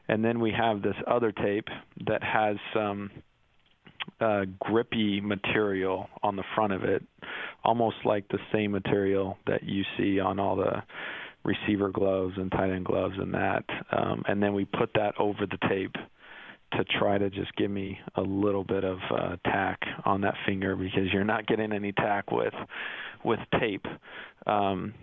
[0.08, 1.68] And then we have this other tape
[2.08, 3.12] that has some
[4.20, 7.04] uh, grippy material on the front of it,
[7.64, 10.84] almost like the same material that you see on all the
[11.44, 13.64] receiver gloves and tight end gloves and that.
[13.92, 15.96] Um, and then we put that over the tape
[16.78, 20.76] to try to just give me a little bit of uh, tack on that finger
[20.76, 22.54] because you're not getting any tack with
[23.24, 23.86] with tape.
[24.48, 24.94] Um,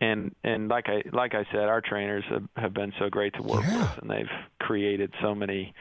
[0.00, 3.42] and and like I like I said, our trainers have, have been so great to
[3.42, 3.78] work Yeah.
[3.94, 5.72] with, and they've created so many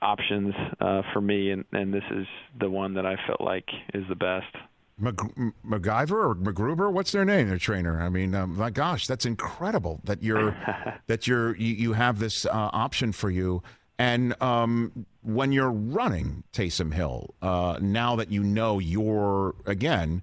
[0.00, 2.26] options uh, for me, and and this is
[2.58, 4.54] the one that I felt like is the best.
[4.98, 6.92] Mag- M- MacGyver or MacGruber?
[6.92, 7.48] What's their name?
[7.48, 8.00] Their trainer.
[8.00, 10.54] I mean, um, my gosh, that's incredible that you're
[11.06, 13.62] that you're you, you have this uh, option for you.
[13.98, 20.22] And um, when you're running Taysom Hill, uh, now that you know you're again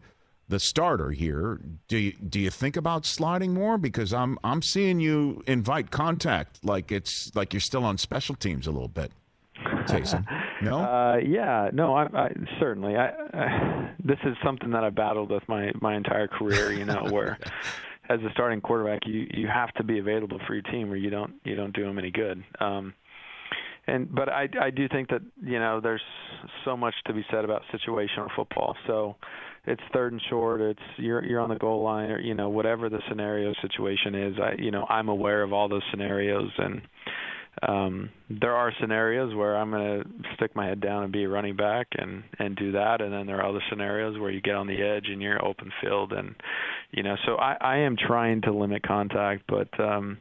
[0.50, 3.78] the starter here, do you, do you think about sliding more?
[3.78, 8.68] Because I'm I'm seeing you invite contact like it's like you're still on special teams
[8.68, 9.12] a little bit,
[9.86, 10.26] Taysom.
[10.62, 10.80] No.
[10.80, 12.98] Uh, yeah, no, I, I certainly.
[12.98, 16.74] I, I this is something that I battled with my my entire career.
[16.74, 17.40] You know, where
[18.10, 21.10] as a starting quarterback, you you have to be available for your team, or you
[21.10, 22.44] don't you don't do them any good.
[22.60, 22.94] Um,
[23.90, 26.02] and but I I do think that you know there's
[26.66, 28.76] so much to be said about situational football.
[28.88, 29.16] So
[29.66, 30.62] it's third and short.
[30.62, 34.36] It's you're you're on the goal line, or you know whatever the scenario situation is.
[34.42, 36.82] I you know I'm aware of all those scenarios and
[37.68, 40.04] um, there are scenarios where I'm to
[40.36, 43.26] stick my head down and be a running back and and do that, and then
[43.28, 46.36] there are other scenarios where you get on the edge and you're open field, and
[46.92, 47.16] you know.
[47.26, 50.20] So I, I am trying to limit contact, but um,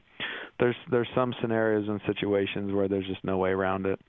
[0.59, 4.01] there's there's some scenarios and situations where there's just no way around it.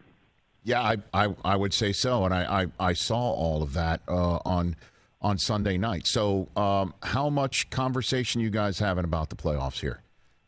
[0.64, 4.02] Yeah, I, I, I would say so, and I, I, I saw all of that
[4.08, 4.76] uh, on
[5.22, 6.08] on Sunday night.
[6.08, 10.02] So, um, how much conversation you guys having about the playoffs here?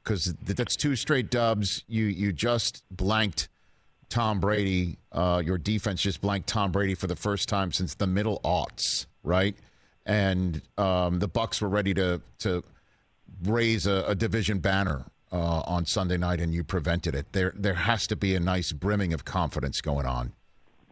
[0.04, 1.84] Because that's two straight dubs.
[1.88, 3.48] You you just blanked
[4.10, 4.98] Tom Brady.
[5.12, 9.06] Uh, your defense just blanked Tom Brady for the first time since the middle aughts,
[9.24, 9.56] right?
[10.06, 12.64] And um, the Bucs were ready to to
[13.44, 17.32] raise a, a division banner uh, on Sunday night, and you prevented it.
[17.32, 20.34] There, there has to be a nice brimming of confidence going on.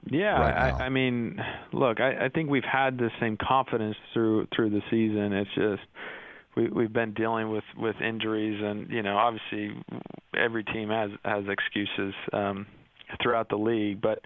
[0.09, 0.73] Yeah, right.
[0.73, 1.39] I, I mean,
[1.73, 5.33] look, I, I think we've had the same confidence through through the season.
[5.33, 5.81] It's just
[6.55, 9.77] we we've been dealing with with injuries, and you know, obviously,
[10.35, 12.65] every team has has excuses um,
[13.21, 14.19] throughout the league, but.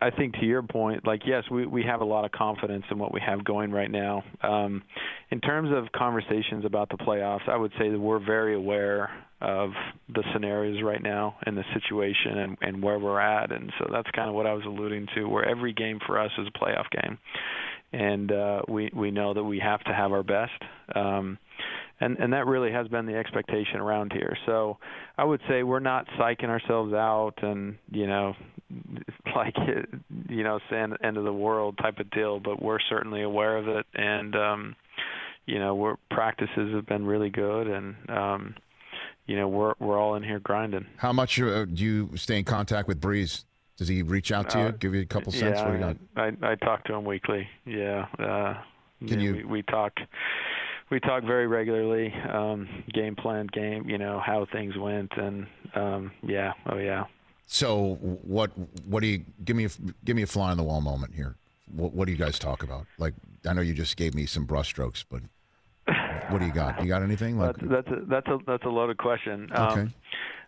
[0.00, 2.98] I- think to your point, like yes, we we have a lot of confidence in
[2.98, 4.22] what we have going right now.
[4.42, 4.82] Um,
[5.30, 9.70] in terms of conversations about the playoffs, I would say that we're very aware of
[10.08, 14.10] the scenarios right now and the situation and, and where we're at, and so that's
[14.12, 15.24] kind of what I was alluding to.
[15.24, 17.18] Where every game for us is a playoff game,
[17.92, 20.62] and uh, we we know that we have to have our best.
[20.94, 21.38] Um,
[22.00, 24.36] and and that really has been the expectation around here.
[24.46, 24.78] So
[25.16, 28.34] I would say we're not psyching ourselves out and you know
[29.36, 29.54] like
[30.28, 33.68] you know saying end of the world type of deal, but we're certainly aware of
[33.68, 34.76] it and um
[35.46, 38.54] you know we're practices have been really good and um
[39.26, 40.86] you know we're we're all in here grinding.
[40.96, 43.44] How much uh, do you stay in contact with Brees?
[43.76, 45.58] Does he reach out to you, Uh, give you a couple cents?
[45.58, 46.42] Yeah, what do you got?
[46.44, 47.48] I I talk to him weekly.
[47.66, 48.06] Yeah.
[48.18, 48.54] Uh
[49.06, 49.92] Can yeah, you- we, we talk
[50.90, 56.12] we talk very regularly, um, game plan, game, you know, how things went and um
[56.22, 57.04] yeah, oh yeah.
[57.46, 58.50] So, what
[58.86, 59.66] what do you give me?
[59.66, 59.70] A,
[60.04, 61.36] give me a fly on the wall moment here.
[61.74, 62.86] What, what do you guys talk about?
[62.98, 63.14] Like,
[63.46, 65.22] I know you just gave me some brushstrokes, but
[66.30, 66.82] what do you got?
[66.82, 67.38] You got anything?
[67.38, 69.50] Like, That's that's a, that's a that's a loaded question.
[69.52, 69.80] Okay.
[69.80, 69.94] Um,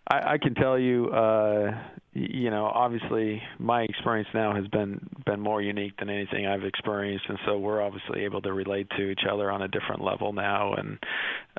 [0.09, 1.73] I, I can tell you, uh,
[2.13, 7.27] you know, obviously my experience now has been been more unique than anything I've experienced,
[7.29, 10.75] and so we're obviously able to relate to each other on a different level now.
[10.75, 10.99] And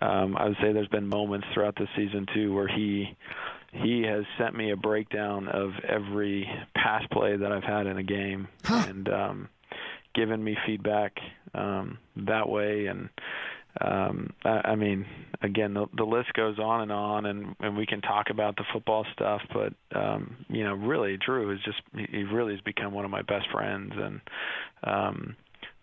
[0.02, 3.16] um, I would say there's been moments throughout the season too where he
[3.72, 8.04] he has sent me a breakdown of every pass play that I've had in a
[8.04, 8.48] game,
[8.88, 9.50] and um,
[10.16, 11.18] given me feedback
[11.54, 13.10] um, that way and
[13.82, 15.06] um, I, I mean,
[15.42, 18.64] again, the, the list goes on and on, and and we can talk about the
[18.74, 23.06] football stuff, but um, you know, really, Drew is just he really has become one
[23.06, 24.22] of my best friends, and
[24.84, 25.36] um,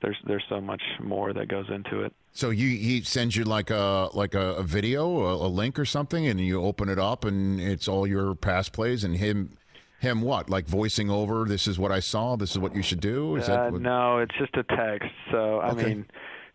[0.03, 2.13] there's there's so much more that goes into it.
[2.37, 5.85] So you he sends you like a like a, a video, a, a link or
[5.85, 9.57] something, and you open it up, and it's all your past plays, and him
[10.01, 11.45] him what like voicing over.
[11.45, 12.35] This is what I saw.
[12.37, 13.37] This is what you should do.
[13.37, 14.19] Is uh, that what, no?
[14.19, 15.11] It's just a text.
[15.31, 15.85] So I Okay.
[15.85, 16.07] mean,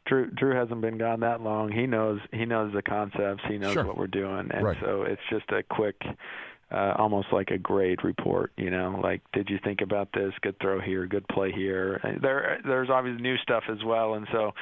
[0.06, 1.72] Drew Drew hasn't been gone that long.
[1.72, 3.44] He knows he knows the concepts.
[3.48, 3.86] He knows Sure.
[3.86, 4.78] what we're doing, and Right.
[4.82, 5.96] so it's just a quick.
[6.72, 10.32] Uh, almost like a grade report, you know, like did you think about this?
[10.42, 12.00] Good throw here, good play here.
[12.22, 14.54] There, there's obviously new stuff as well, and so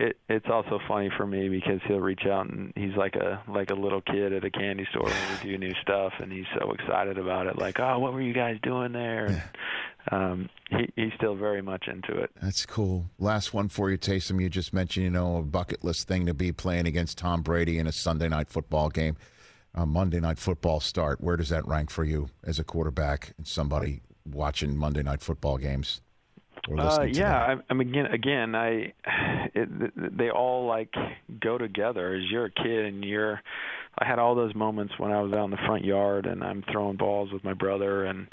[0.00, 3.70] it it's also funny for me because he'll reach out and he's like a like
[3.70, 6.72] a little kid at a candy store when we do new stuff, and he's so
[6.72, 7.58] excited about it.
[7.58, 9.26] Like, oh, what were you guys doing there?
[9.26, 9.42] And,
[10.10, 12.30] um, he he's still very much into it.
[12.40, 13.10] That's cool.
[13.18, 14.40] Last one for you, Taysom.
[14.40, 17.78] You just mentioned, you know, a bucket list thing to be playing against Tom Brady
[17.78, 19.16] in a Sunday night football game.
[19.74, 21.20] A Monday night football start.
[21.20, 25.58] Where does that rank for you as a quarterback and somebody watching Monday night football
[25.58, 26.00] games
[26.70, 27.36] or Uh, listening to yeah.
[27.36, 28.92] I, I mean, again, again, I
[29.54, 30.94] it, they all like
[31.40, 32.14] go together.
[32.14, 33.40] As you're a kid and you're,
[33.98, 36.64] I had all those moments when I was out in the front yard and I'm
[36.70, 38.28] throwing balls with my brother and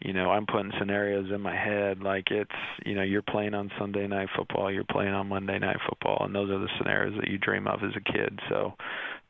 [0.00, 2.50] you know I'm putting scenarios in my head like it's
[2.86, 6.34] you know you're playing on Sunday night football, you're playing on Monday night football, and
[6.34, 8.38] those are the scenarios that you dream of as a kid.
[8.48, 8.74] So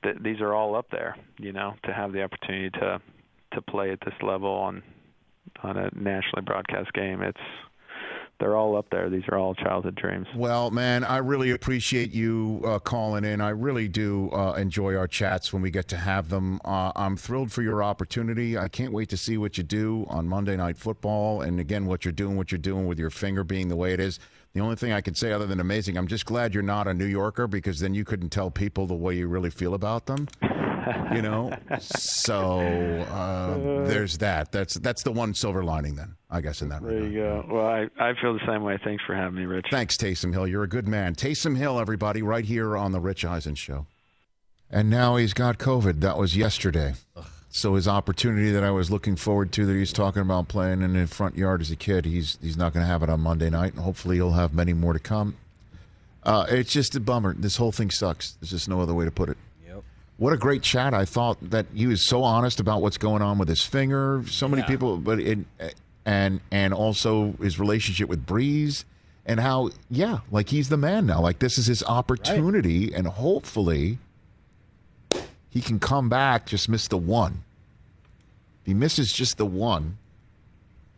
[0.04, 3.00] th- these are all up there, you know, to have the opportunity to
[3.54, 4.82] to play at this level on
[5.62, 7.20] on a nationally broadcast game.
[7.22, 7.38] It's
[8.40, 9.08] they're all up there.
[9.08, 10.26] These are all childhood dreams.
[10.34, 13.40] Well, man, I really appreciate you uh, calling in.
[13.40, 16.60] I really do uh, enjoy our chats when we get to have them.
[16.64, 18.58] Uh, I'm thrilled for your opportunity.
[18.58, 21.42] I can't wait to see what you do on Monday Night Football.
[21.42, 24.00] And again, what you're doing, what you're doing with your finger being the way it
[24.00, 24.18] is.
[24.54, 26.94] The only thing I can say other than amazing, I'm just glad you're not a
[26.94, 30.26] New Yorker because then you couldn't tell people the way you really feel about them.
[31.14, 34.52] you know, so uh, there's that.
[34.52, 37.12] That's that's the one silver lining then, I guess, in that There regard.
[37.12, 37.44] you go.
[37.48, 38.78] Well, I, I feel the same way.
[38.82, 39.66] Thanks for having me, Rich.
[39.70, 40.46] Thanks, Taysom Hill.
[40.46, 41.14] You're a good man.
[41.14, 43.86] Taysom Hill, everybody, right here on the Rich Eisen Show.
[44.70, 46.00] And now he's got COVID.
[46.00, 46.94] That was yesterday.
[47.52, 50.92] So his opportunity that I was looking forward to that he's talking about playing in
[50.92, 53.50] the front yard as a kid, he's he's not going to have it on Monday
[53.50, 55.36] night, and hopefully he'll have many more to come.
[56.22, 57.34] Uh, it's just a bummer.
[57.34, 58.32] This whole thing sucks.
[58.34, 59.36] There's just no other way to put it.
[60.20, 60.92] What a great chat!
[60.92, 64.22] I thought that he was so honest about what's going on with his finger.
[64.28, 64.66] So many Yeah.
[64.68, 65.38] people, but it,
[66.04, 68.84] and and also his relationship with Brees,
[69.24, 71.22] and how yeah, like he's the man now.
[71.22, 73.96] Like this is his opportunity, and hopefully
[75.48, 76.44] he can come back.
[76.44, 77.42] Just miss the one.
[78.60, 79.96] If he misses just the one,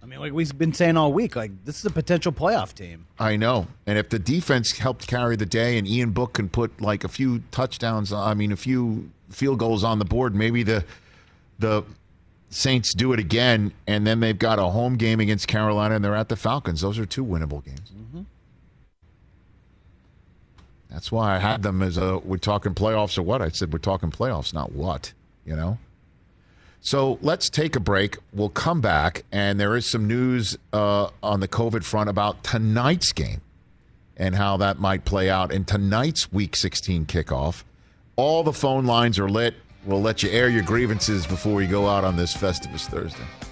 [0.02, 3.06] I mean, like we've been saying all week, like this is a potential playoff team.
[3.20, 3.68] I know.
[3.86, 7.08] And if the defense helped carry the day and Ian Book can put like a
[7.08, 10.84] few touchdowns, I mean, a few field goals on the board, maybe the
[11.60, 11.84] the
[12.50, 16.16] Saints do it again, and then they've got a home game against Carolina and they're
[16.16, 16.80] at the Falcons.
[16.80, 17.92] Those are two winnable games.
[17.96, 18.22] Mm-hmm.
[20.90, 23.40] That's why I had them as a we're talking playoffs or what?
[23.40, 25.12] I said we're talking playoffs, not what,
[25.46, 25.78] you know?
[26.84, 28.18] So let's take a break.
[28.32, 33.12] We'll come back, and there is some news uh, on the COVID front about tonight's
[33.12, 33.40] game
[34.16, 37.62] and how that might play out in tonight's Week 16 kickoff.
[38.16, 39.54] All the phone lines are lit.
[39.84, 43.51] We'll let you air your grievances before we go out on this Festivus Thursday.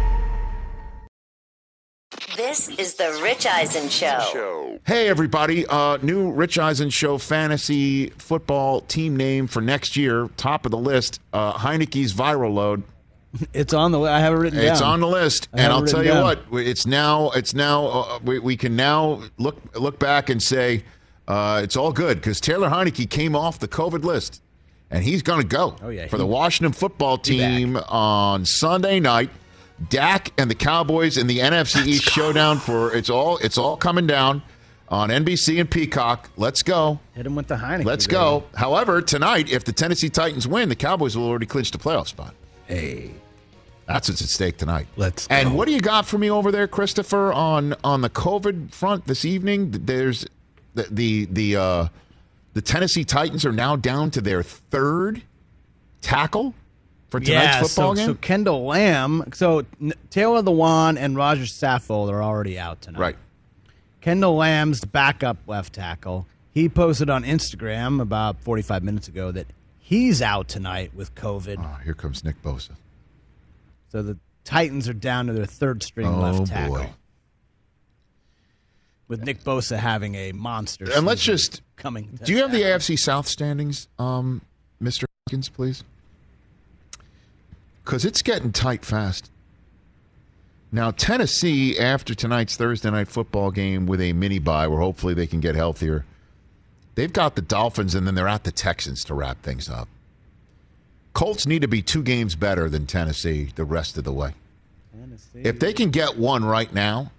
[2.51, 4.77] This is the Rich Eisen Show.
[4.85, 5.65] Hey, everybody.
[5.67, 10.27] Uh, new Rich Eisen Show fantasy football team name for next year.
[10.35, 12.83] Top of the list uh, Heinicke's Viral Load.
[13.53, 14.01] It's on the.
[14.01, 14.67] I have it written down.
[14.69, 16.23] It's on the list, I and I'll tell you down.
[16.23, 16.39] what.
[16.51, 17.29] It's now.
[17.29, 17.85] It's now.
[17.87, 20.83] Uh, we, we can now look look back and say
[21.29, 24.41] Uh, it's all good because Taylor Heinicke came off the COVID list,
[24.89, 28.99] and he's going to go Oh, yeah, for he- the Washington football team on Sunday
[28.99, 29.29] night.
[29.89, 34.05] Dak and the Cowboys in the NFC East showdown for it's all it's all coming
[34.07, 34.41] down
[34.89, 36.29] on NBC and Peacock.
[36.37, 36.99] Let's go.
[37.13, 37.85] Hit him with the Heineken.
[37.85, 38.13] Let's baby.
[38.17, 38.43] go.
[38.55, 42.35] However, tonight, if the Tennessee Titans win, the Cowboys will already clinch the playoff spot.
[42.67, 43.11] Hey,
[43.87, 44.87] That's what's at stake tonight.
[44.97, 45.55] let's And go.
[45.55, 49.25] what do you got for me over there, Christopher, on on the COVID front this
[49.25, 49.71] evening?
[49.71, 50.25] There's
[50.75, 51.87] the the the uh,
[52.53, 55.23] the Tennessee Titans are now down to their third
[56.01, 56.53] tackle
[57.11, 58.05] for tonight's yeah, football so, game.
[58.07, 62.99] so Kendall Lamm, so N- Taylor Lewan and Roger Saffold are already out tonight.
[62.99, 63.15] right.
[63.99, 66.25] Kendall Lamm's backup left tackle.
[66.53, 69.45] He posted on Instagram about 45 minutes ago that
[69.77, 71.57] he's out tonight with COVID.
[71.59, 72.71] Oh, here comes Nick Bosa.
[73.89, 76.77] So the Titans are down to their third string Oh, left tackle.
[76.77, 76.89] boy.
[79.07, 80.89] With Nick Bosa having a monster.
[80.95, 82.17] And let's just coming.
[82.23, 84.41] Do you have the AFC South standings, um,
[84.81, 85.03] Mr.
[85.27, 85.83] Hopkins, please?
[87.83, 89.31] Because it's getting tight fast.
[90.71, 95.27] Now, Tennessee, after tonight's Thursday night football game with a mini bye where hopefully they
[95.27, 96.05] can get healthier,
[96.95, 99.89] they've got the Dolphins and then they're at the Texans to wrap things up.
[101.13, 104.33] Colts need to be two games better than Tennessee the rest of the way.
[105.33, 107.11] If they can get one right now,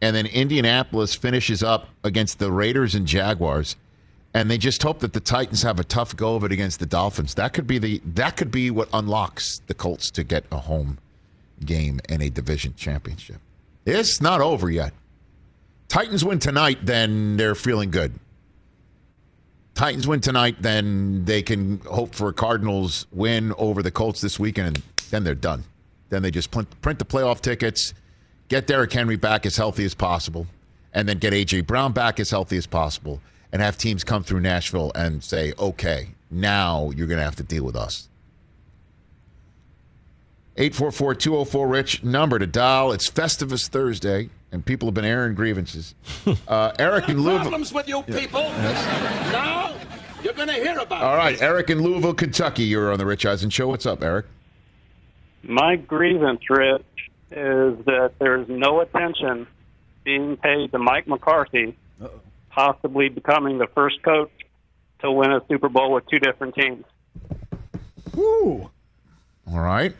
[0.00, 3.76] and then Indianapolis finishes up against the Raiders and Jaguars,
[4.34, 6.86] and they just hope that the Titans have a tough go of it against the
[6.86, 7.34] Dolphins.
[7.34, 10.98] That could be the that could be what unlocks the Colts to get a home
[11.64, 13.38] game and a division championship.
[13.86, 14.92] It's not over yet.
[15.88, 18.18] Titans win tonight, then they're feeling good.
[19.74, 24.38] Titans win tonight, then they can hope for a Cardinals win over the Colts this
[24.38, 25.64] weekend, and then they're done.
[26.10, 27.92] Then they just print, print the playoff tickets,
[28.48, 30.46] get Derrick Henry back as healthy as possible,
[30.92, 31.62] and then get A.J.
[31.62, 33.20] Brown back as healthy as possible,
[33.54, 37.44] and have teams come through Nashville and say, okay, now you're going to have to
[37.44, 38.08] deal with us.
[40.56, 42.90] 844 204 Rich, number to dial.
[42.90, 45.94] It's Festivus Thursday, and people have been airing grievances.
[46.48, 47.40] Uh, Eric in Louisville.
[47.42, 48.42] Problems with you people.
[48.42, 49.74] Now
[50.22, 51.18] you're going to hear about All it.
[51.18, 52.64] right, Eric in Louisville, Kentucky.
[52.64, 53.68] You're on the Rich Eisen Show.
[53.68, 54.26] What's up, Eric?
[55.42, 56.82] My grievance, Rich,
[57.30, 59.46] is that there's no attention
[60.02, 61.76] being paid to Mike McCarthy,
[62.54, 64.30] possibly becoming the first coach
[65.00, 66.84] to win a Super Bowl with two different teams.
[68.14, 68.70] Woo.
[69.50, 69.94] All right.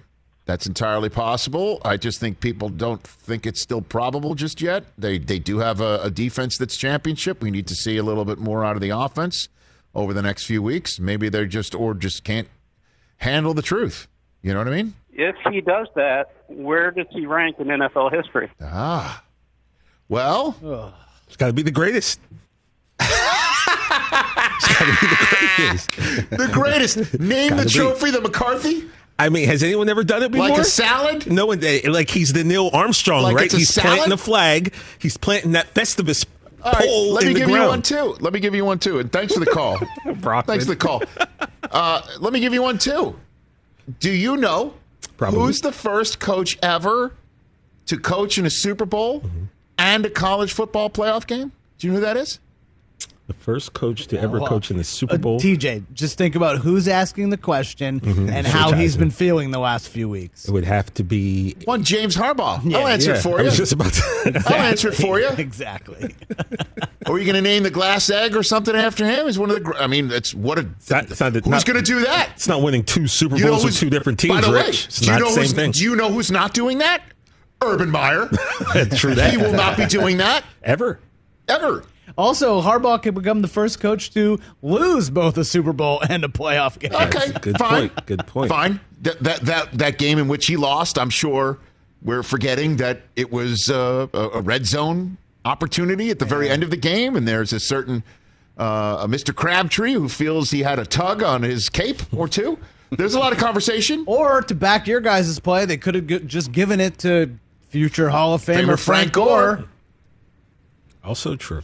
[0.46, 1.80] That's entirely possible.
[1.84, 4.84] I just think people don't think it's still probable just yet.
[4.98, 7.42] They they do have a, a defense that's championship.
[7.42, 9.48] We need to see a little bit more out of the offense
[9.94, 11.00] over the next few weeks.
[11.00, 12.48] Maybe they're just or just can't
[13.18, 14.06] handle the truth.
[14.42, 14.94] You know what I mean?
[15.12, 18.50] If he does that, where does he rank in NFL history?
[18.60, 19.24] Ah.
[20.08, 20.94] Well,
[21.26, 22.20] It's got to be the greatest.
[22.98, 23.06] The
[25.30, 25.90] greatest.
[26.30, 27.18] the greatest.
[27.20, 27.70] Name the Gotta be.
[27.74, 28.84] trophy, the McCarthy.
[29.18, 30.48] I mean, has anyone ever done it before?
[30.48, 31.30] Like a salad?
[31.30, 31.60] No one.
[31.84, 33.44] Like he's the Neil Armstrong, Like right?
[33.46, 33.90] it's a He's salad?
[33.98, 34.74] planting the flag.
[34.98, 36.26] He's planting that Festivus
[36.64, 37.62] All right, pole let in me the give ground.
[37.64, 38.16] you one too.
[38.20, 38.98] Let me give you one too.
[38.98, 39.76] And thanks for the call.
[40.42, 41.02] thanks for the call.
[41.70, 43.16] Uh, let me give you one too.
[44.00, 44.74] Do you know
[45.16, 45.40] Probably.
[45.40, 47.12] who's the first coach ever
[47.86, 49.44] to coach in a Super Bowl Mm-hmm.
[49.78, 51.52] and a college football playoff game?
[51.78, 52.40] Do you know who that is?
[53.26, 55.40] The first coach to ever Well, coach in the Super Uh, Bowl.
[55.40, 58.30] TJ, just think about who's asking the question Mhm.
[58.30, 58.98] and how Rich he's Eisen.
[59.00, 60.44] been feeling the last few weeks.
[60.44, 61.56] It would have to be.
[61.64, 62.60] One James Harbaugh.
[62.62, 63.44] Yeah, I'll answer yeah, it for I you.
[63.46, 64.42] was just about to.
[64.46, 65.28] I'll answer it for you.
[65.38, 66.14] exactly.
[67.06, 69.24] Are you going to name the glass egg or something after him?
[69.24, 69.74] He's one of the.
[69.80, 70.66] I mean, it's what a.
[70.76, 72.28] It's not, it's not, who's going to do that?
[72.34, 74.66] It's not winning two Super You know Bowls with two different teams, By the way,
[74.66, 74.84] Rich.
[74.88, 75.70] It's do you not know the same who's, thing.
[75.70, 77.00] Do you know who's not doing that?
[77.62, 78.28] Urban Meyer.
[78.96, 79.30] True that.
[79.30, 81.00] he will not be doing that ever.
[81.48, 81.84] ever.
[82.16, 86.28] Also, Harbaugh could become the first coach to lose both a Super Bowl and a
[86.28, 86.92] playoff game.
[86.94, 87.88] Okay, Good fine.
[87.90, 88.06] point.
[88.06, 88.48] Good point.
[88.50, 88.80] Fine.
[89.02, 91.58] That, that that that game in which he lost, I'm sure
[92.02, 96.62] we're forgetting that it was uh, a, a red zone opportunity at the very end
[96.62, 98.02] of the game, and there's a certain
[98.56, 99.34] uh, a Mr.
[99.34, 102.58] Crabtree who feels he had a tug on his cape or two.
[102.92, 104.04] There's a lot of conversation.
[104.06, 107.36] Or to back your guys' play, they could have g- just given it to
[107.70, 109.56] future Hall of Famer Famer Frank Frank Gore.
[109.56, 109.64] Gore.
[111.02, 111.62] Also true.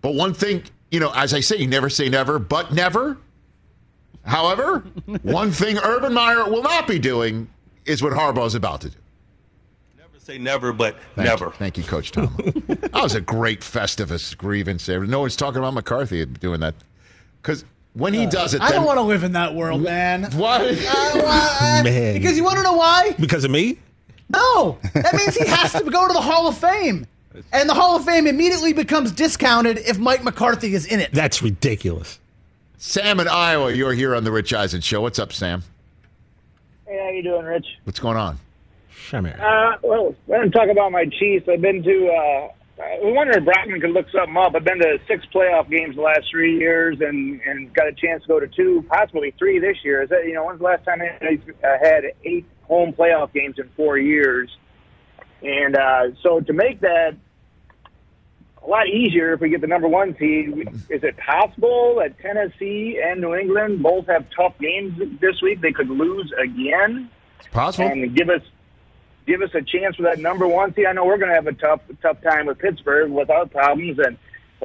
[0.00, 3.18] But one thing, you know, as I say, you never say never, but never.
[4.24, 4.80] However,
[5.22, 7.48] one thing Urban Meyer will not be doing
[7.84, 8.96] is what Harbaugh is about to do.
[9.98, 11.46] Never say never, but Thank never.
[11.46, 11.52] You.
[11.52, 12.34] Thank you, Coach Tom.
[12.68, 15.04] that was a great Festivus grievance there.
[15.04, 16.74] No one's talking about McCarthy doing that.
[17.42, 20.30] Because when he does it, I then, don't want to live in that world, man.
[20.32, 20.76] Why?
[20.88, 22.14] Uh, Man.
[22.14, 23.14] Because you want to know why?
[23.18, 23.78] Because of me?
[24.28, 27.06] No, that means he has to go to the Hall of Fame.
[27.52, 31.12] And the Hall of Fame immediately becomes discounted if Mike McCarthy is in it.
[31.12, 32.18] That's ridiculous.
[32.78, 35.00] Sam in Iowa, you're here on the Rich Eisen Show.
[35.00, 35.62] What's up, Sam?
[36.86, 37.66] Hey, how you doing, Rich?
[37.84, 38.38] What's going on?
[39.38, 41.48] Uh, well, I want to talk about my Chiefs.
[41.48, 42.08] I've been to.
[42.08, 42.48] Uh,
[43.04, 44.54] we wonder if Brockman could look something up.
[44.54, 48.22] I've been to six playoff games the last three years, and and got a chance
[48.22, 50.02] to go to two, possibly three this year.
[50.02, 53.68] Is that you know when's the last time I had eight home playoff games in
[53.76, 54.50] four years?
[55.42, 57.16] And uh, so to make that
[58.62, 63.00] a lot easier if we get the number one seed, is it possible that Tennessee
[63.02, 65.60] and New England both have tough games this week?
[65.60, 67.10] They could lose again.
[67.38, 67.88] It's possible.
[67.88, 68.42] And give us
[69.26, 70.86] give us a chance for that number one seed.
[70.86, 73.98] I know we're going to have a tough tough time with Pittsburgh with our problems,
[73.98, 74.18] and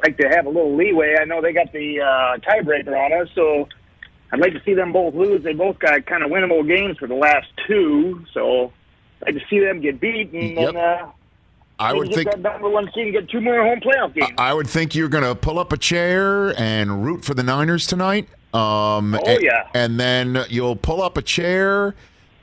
[0.04, 1.16] like to have a little leeway.
[1.20, 3.68] I know they got the uh, tiebreaker on us, so
[4.30, 5.42] I'd like to see them both lose.
[5.42, 8.72] They both got kind of winnable games for the last two, so
[9.22, 10.74] I'd like to see them get beat and Yep.
[10.74, 10.76] then.
[10.76, 11.06] Uh,
[11.78, 14.30] I would think- that number one seed get two more home playoff games.
[14.38, 17.86] I would think you're going to pull up a chair and root for the Niners
[17.86, 18.28] tonight.
[18.54, 19.64] Um, Oh, and, yeah.
[19.74, 21.94] And then you'll pull up a chair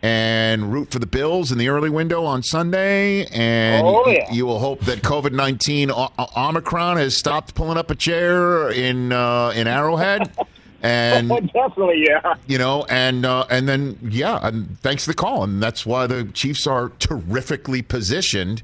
[0.03, 3.25] and root for the Bills in the early window on Sunday.
[3.27, 4.31] And Oh, yeah.
[4.31, 5.89] you will hope that COVID 19
[6.37, 10.29] Omicron has stopped pulling up a chair in, uh, in Arrowhead.
[10.83, 12.35] And oh, definitely, yeah.
[12.45, 16.07] you know, and uh, and then yeah, and thanks for the call, and that's why
[16.07, 18.61] the Chiefs are terrifically positioned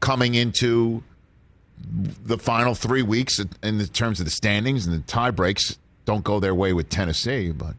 [0.00, 1.02] coming into
[2.24, 5.78] the final three weeks in the terms of the standings and the tie breaks.
[6.06, 7.74] Don't go their way with Tennessee, but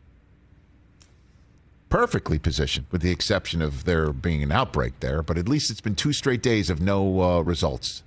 [1.90, 5.24] perfectly positioned, with the exception of there being an outbreak there.
[5.24, 8.04] But at least it's been two straight days of no uh, results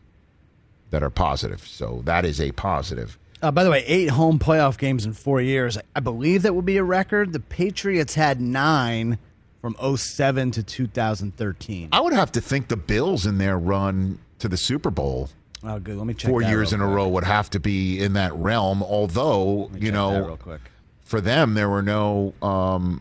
[0.91, 3.19] that are positive, so that is a positive.
[3.45, 5.77] Uh, by the way, eight home playoff games in four years.
[5.95, 7.35] I believe that would be a record.
[7.35, 9.19] The Patriots had nine
[9.61, 11.91] from 07 to 2013.
[11.93, 15.29] I would have to think the Bills in their run to the Super Bowl
[15.63, 15.97] Oh, good.
[15.97, 18.83] Let me check four years in a row would have to be in that realm.
[18.83, 20.61] Although you know, quick.
[21.03, 23.01] for them there were no, um,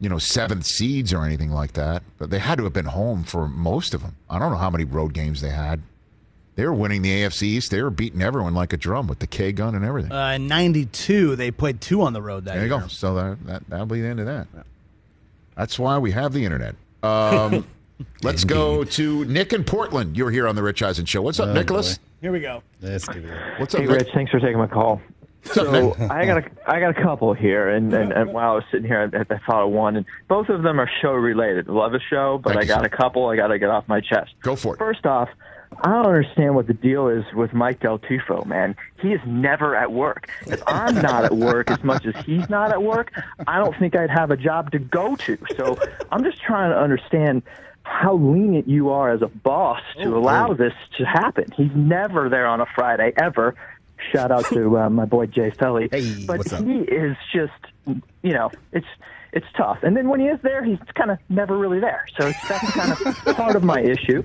[0.00, 2.02] you know, seventh seeds or anything like that.
[2.18, 4.16] But they had to have been home for most of them.
[4.28, 5.82] I don't know how many road games they had.
[6.60, 7.70] They were winning the AFC East.
[7.70, 10.12] They were beating everyone like a drum with the K gun and everything.
[10.12, 12.80] Uh, in 92, they played two on the road that there you year.
[12.82, 12.86] go.
[12.86, 14.46] So that, that that'll be the end of that.
[15.56, 16.74] That's why we have the internet.
[17.02, 17.66] Um,
[18.22, 20.18] let's go to Nick in Portland.
[20.18, 21.22] You're here on the Rich Eisen Show.
[21.22, 21.98] What's up, Oh, Nicholas?
[22.20, 22.62] Here we go.
[22.82, 23.32] Let's give it.
[23.58, 23.96] What's up, Hey, Nick?
[24.00, 24.08] Rich.
[24.12, 25.00] Thanks for taking my call.
[25.44, 28.64] So I got a I got a couple here, and, and, and while I was
[28.70, 31.68] sitting here, I, I thought of one, and both of them are show related.
[31.68, 32.86] Love the show, but Thank I got sir.
[32.86, 34.32] a couple I got to get off my chest.
[34.42, 34.78] Go for it.
[34.78, 35.30] First off,
[35.82, 38.76] I don't understand what the deal is with Mike Del Tufo, man.
[39.00, 40.28] He is never at work.
[40.46, 43.12] If I'm not at work as much as he's not at work,
[43.46, 45.38] I don't think I'd have a job to go to.
[45.56, 45.78] So
[46.10, 47.42] I'm just trying to understand
[47.82, 51.46] how lenient you are as a boss to allow this to happen.
[51.56, 53.54] He's never there on a Friday ever.
[54.12, 55.88] Shout out to uh, my boy Jay Felly.
[55.90, 56.64] Hey, but what's up?
[56.64, 57.52] he is just,
[58.22, 58.86] you know, it's
[59.32, 59.78] it's tough.
[59.82, 62.04] And then when he is there, he's kind of never really there.
[62.18, 64.22] So it's, that's kind of part of my issue.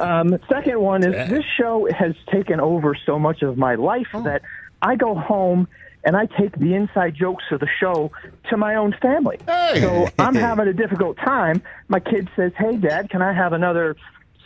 [0.00, 4.42] Um, second one is this show has taken over so much of my life that
[4.82, 5.68] I go home
[6.04, 8.10] and I take the inside jokes of the show
[8.50, 9.38] to my own family.
[9.46, 11.62] So I'm having a difficult time.
[11.88, 13.96] My kid says, "Hey, Dad, can I have another?"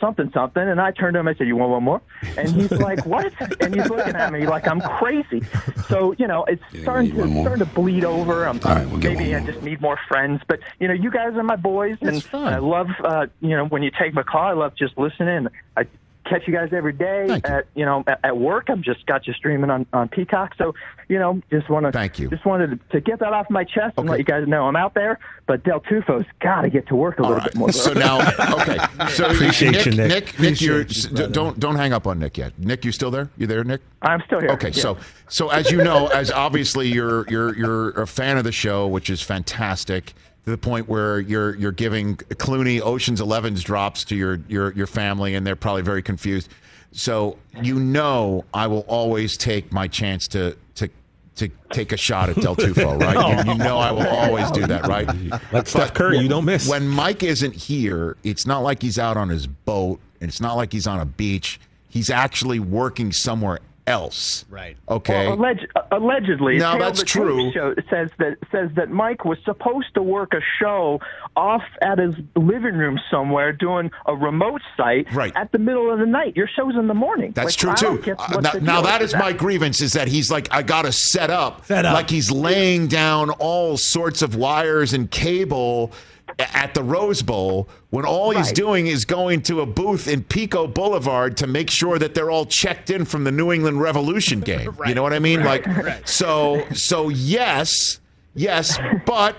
[0.01, 1.28] Something, something, and I turned to him.
[1.28, 2.03] I said, "You want one more?"
[2.36, 5.42] And he's like, "What?" And he's looking at me like I'm crazy.
[5.88, 8.47] So you know, it's starting to starting to bleed over.
[8.47, 10.42] I'm, right, we'll maybe I just need more friends.
[10.47, 13.82] But you know, you guys are my boys, and I love uh, you know when
[13.82, 14.47] you take my call.
[14.47, 15.49] I love just listening.
[15.76, 15.86] I
[16.29, 18.68] catch you guys every day at you know at, at work.
[18.68, 20.55] I've just got you streaming on on Peacock.
[20.59, 20.74] So
[21.09, 22.29] you know, just want to thank you.
[22.29, 24.77] Just wanted to, to get that off my chest and let you guys know I'm
[24.77, 25.18] out there.
[25.47, 27.70] But Del Tufo's got to get to work a little bit more.
[27.70, 28.20] So now,
[28.61, 28.79] okay.
[29.11, 30.09] So Appreciate Nick, you, Nick.
[30.09, 32.59] Nick, Nick, you're, you, don't don't hang up on Nick yet.
[32.59, 33.31] Nick, you still there?
[33.37, 33.81] You there, Nick?
[34.03, 34.51] I'm still here.
[34.51, 34.83] Okay, yeah.
[34.83, 34.99] so
[35.29, 39.11] so as you know, as obviously you're you're you're a fan of the show, which
[39.11, 40.14] is fantastic.
[40.47, 44.86] To the point where you're you're giving Clooney Ocean's Eleven's drops to your your your
[44.86, 46.49] family, and they're probably very confused.
[46.92, 50.88] So you know, I will always take my chance to to
[51.34, 53.44] to take a shot at Del Tufo, right?
[53.44, 55.09] You, you know, I will always do that, right?
[55.53, 56.68] Like Steph Curry, you don't miss.
[56.68, 60.55] When Mike isn't here, it's not like he's out on his boat, and it's not
[60.55, 61.59] like he's on a beach.
[61.88, 64.45] He's actually working somewhere else.
[64.49, 64.76] Right.
[64.89, 65.28] Okay.
[65.28, 67.53] Well, alleg- allegedly, now Tale that's the true.
[67.53, 71.01] Show says that says that Mike was supposed to work a show
[71.37, 75.32] off at his living room somewhere, doing a remote site Right.
[75.37, 76.37] at the middle of the night.
[76.37, 77.32] Your show's in the morning.
[77.34, 78.14] That's Like, true I too.
[78.18, 80.93] Uh, now, the now deal that my grievance: is that he's like, I got to
[80.93, 81.95] set up, Set up.
[81.95, 85.93] like he's laying down all sorts of wires and cable
[86.39, 90.66] at the Rose Bowl when all he's doing is going to a booth in Pico
[90.66, 94.77] Boulevard to make sure that they're all checked in from the New England Revolution game.
[94.87, 95.41] You know what I mean?
[95.41, 95.66] Right.
[95.66, 96.09] Like Right.
[96.09, 98.01] so so yes,
[98.35, 99.37] yes, but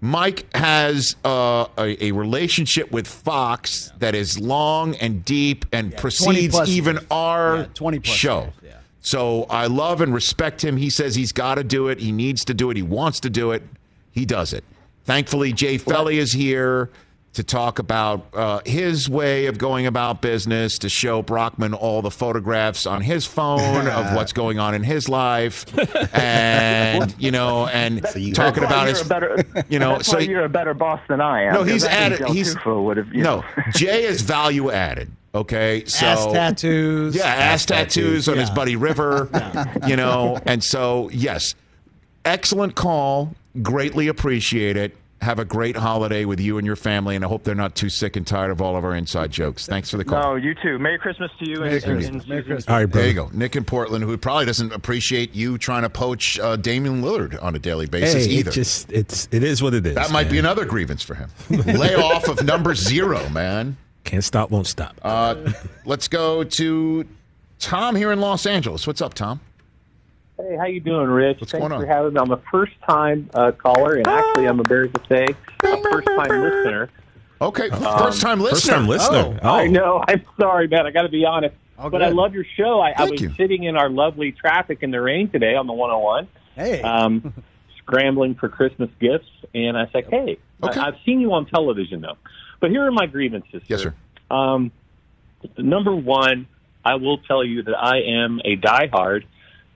[0.00, 6.00] Mike has uh, a, a relationship with Fox that is long and deep and 20
[6.00, 7.06] precedes even years.
[7.10, 8.52] our Yeah, 20 show.
[8.62, 8.74] yeah.
[9.00, 10.76] So I love and respect him.
[10.76, 11.98] He says he's got to do it.
[11.98, 12.76] He needs to do it.
[12.76, 13.62] He wants to do it.
[14.12, 14.62] He does it.
[15.08, 16.90] Thankfully, Jay Felly is here
[17.32, 22.10] to talk about uh, his way of going about business, to show Brockman all the
[22.10, 25.64] photographs on his phone of what's going on in his life,
[26.14, 30.48] and you know, and talking That's why about his, better, you know, so you're a
[30.50, 31.54] better boss than I am.
[31.54, 32.28] no, he's added.
[32.28, 33.36] He's would have, you no.
[33.36, 33.44] know.
[33.72, 35.10] Jay is value added.
[35.34, 37.16] Okay, so Ass tattoos.
[37.16, 39.30] Yeah, ass, tattoos, on his buddy River.
[39.86, 41.54] You know, and so yes,
[42.26, 43.34] excellent call.
[43.62, 44.96] Greatly appreciate it.
[45.20, 47.88] Have a great holiday with you and your family, and I hope they're not too
[47.88, 49.66] sick and tired of all of our inside jokes.
[49.66, 50.22] Thanks for the call.
[50.22, 50.78] No, you too.
[50.78, 51.64] Merry Christmas to you.
[51.64, 52.62] and, and, and Susan.
[52.68, 53.00] All right, bro.
[53.00, 53.28] There you go.
[53.32, 57.56] Nick in Portland, who probably doesn't appreciate you trying to poach uh, Damian Lillard on
[57.56, 58.50] a daily basis Hey, either.
[58.50, 59.96] it just it's it is what it is.
[59.96, 60.32] that might man.
[60.34, 61.28] be another grievance for him.
[61.50, 63.76] Lay off of number zero, man.
[64.04, 64.94] Can't stop, won't stop.
[65.02, 65.34] Uh,
[65.84, 67.04] let's go to
[67.58, 68.86] Tom here in Los Angeles.
[68.86, 69.40] What's up, Tom?
[70.38, 71.40] Hey, how you doing, Rich?
[71.40, 71.80] What's Thanks going on?
[71.80, 72.20] for having me.
[72.20, 75.26] I'm a first-time uh, caller, and actually, I'm embarrassed to say,
[75.64, 76.90] a first-time listener.
[77.40, 78.56] Okay, Um, first time listener.
[78.56, 79.40] First time listener.
[79.42, 80.02] Oh, I know.
[80.08, 80.86] I'm sorry, man.
[80.86, 82.80] I got to be honest, Oh, but I love your show.
[82.80, 83.34] I, I Thank was you.
[83.36, 86.82] sitting in our lovely traffic in the rain today on the 101, Hey.
[86.82, 87.32] um,
[87.78, 90.80] scrambling for Christmas gifts, and I said, "Hey, Okay.
[90.80, 92.16] I, I've seen you on television, though."
[92.60, 93.62] But here are my grievances.
[93.68, 93.94] Yes, sir.
[94.30, 94.72] Um,
[95.56, 96.48] number one,
[96.84, 99.22] I will tell you that I am a diehard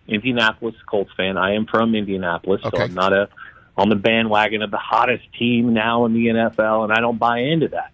[0.08, 1.36] Indianapolis Colts fan.
[1.36, 2.76] I am from Indianapolis, Okay.
[2.76, 3.28] so I'm not a
[3.76, 7.38] on the bandwagon of the hottest team now in the NFL, and I don't buy
[7.38, 7.92] into that.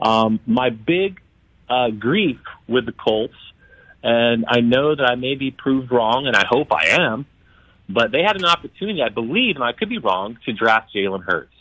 [0.00, 1.20] Um, my big
[1.68, 3.34] uh, grief with the Colts,
[4.02, 7.26] and I know that I may be proved wrong, and I hope I am,
[7.86, 11.22] but they had an opportunity, I believe, and I could be wrong, to draft Jalen
[11.24, 11.52] Hurts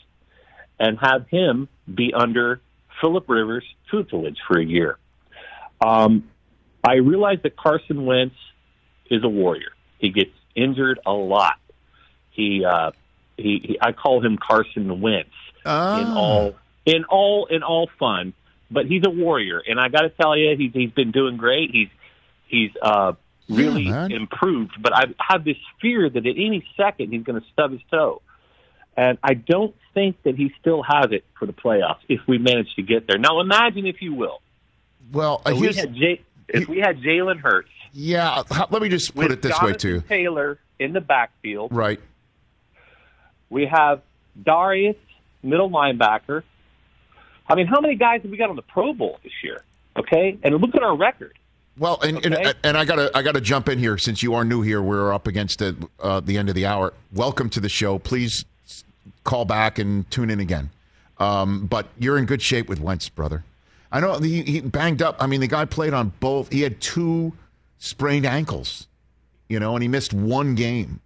[0.80, 2.62] and have him be under
[3.02, 4.98] Philip Rivers' tutelage for a year.
[5.86, 6.30] Um,
[6.84, 8.36] I realize that Carson Wentz
[9.12, 9.72] is a warrior.
[10.00, 11.56] He gets injured a lot.
[12.32, 12.91] He, uh,
[13.38, 15.30] he, he I call him Carson Wentz
[15.66, 16.00] Ah.
[16.02, 18.34] in all in all in all fun.
[18.72, 21.72] But he's a warrior, and I got to tell you, he's he's been doing great.
[21.72, 21.89] He's
[22.47, 23.14] he's uh,
[23.50, 24.74] really Yeah, improved.
[24.82, 28.22] But I have this fear that at any second he's going to stub his toe,
[28.95, 32.74] and I don't think that he still has it for the playoffs if we manage
[32.76, 33.18] to get there.
[33.18, 34.39] Now, imagine if you will,
[35.12, 38.44] Well, if we had J- if we had Jalen Hurts yeah.
[38.70, 40.02] let me just put it this Jonathan way too.
[40.08, 41.72] Taylor in the backfield.
[41.74, 42.00] Right.
[43.50, 44.02] We have
[44.44, 44.96] Darius,
[45.44, 46.44] middle linebacker.
[47.48, 49.64] I mean, how many guys have we got on the Pro Bowl this year?
[49.98, 51.34] Okay, and look at our record.
[51.78, 52.44] Well, and, Okay.
[52.44, 54.82] and and I gotta I gotta jump in here since you are new here.
[54.82, 56.94] We're up against the uh, the end of the hour.
[57.14, 57.98] Welcome to the show.
[57.98, 58.46] Please
[59.24, 60.70] call back and tune in again.
[61.18, 63.44] Um, but you're in good shape with Wentz, brother.
[63.92, 65.18] I know he, he banged up.
[65.20, 66.52] I mean, the guy played on both.
[66.52, 67.34] He had two
[67.80, 68.88] sprained ankles,
[69.48, 71.02] you know, and he missed one game.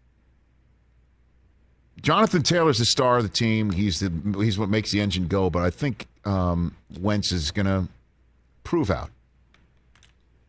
[2.02, 3.72] Jonathan Taylor's the star of the team.
[3.72, 4.12] He's the
[4.44, 5.50] he's what makes the engine go.
[5.50, 7.88] But I think um, Wentz is going to
[8.66, 9.10] prove out.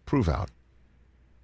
[0.04, 0.50] Prove out.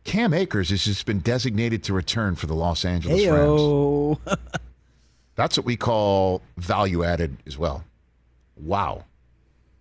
[0.03, 4.19] Cam Akers has just been designated to return for the Los Angeles Rams.
[5.37, 7.85] That's what we call value added as well.
[8.57, 9.05] Wow.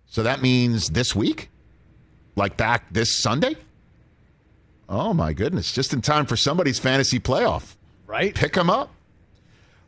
[0.06, 1.50] So that means this week?
[2.36, 3.56] Like back this Sunday?
[4.90, 5.72] Oh my goodness.
[5.72, 7.76] Just in time for somebody's fantasy playoff.
[8.08, 8.34] Right?
[8.34, 8.90] Pick them up.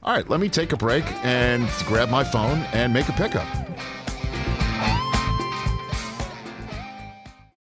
[0.05, 3.47] All right, let me take a break and grab my phone and make a pickup.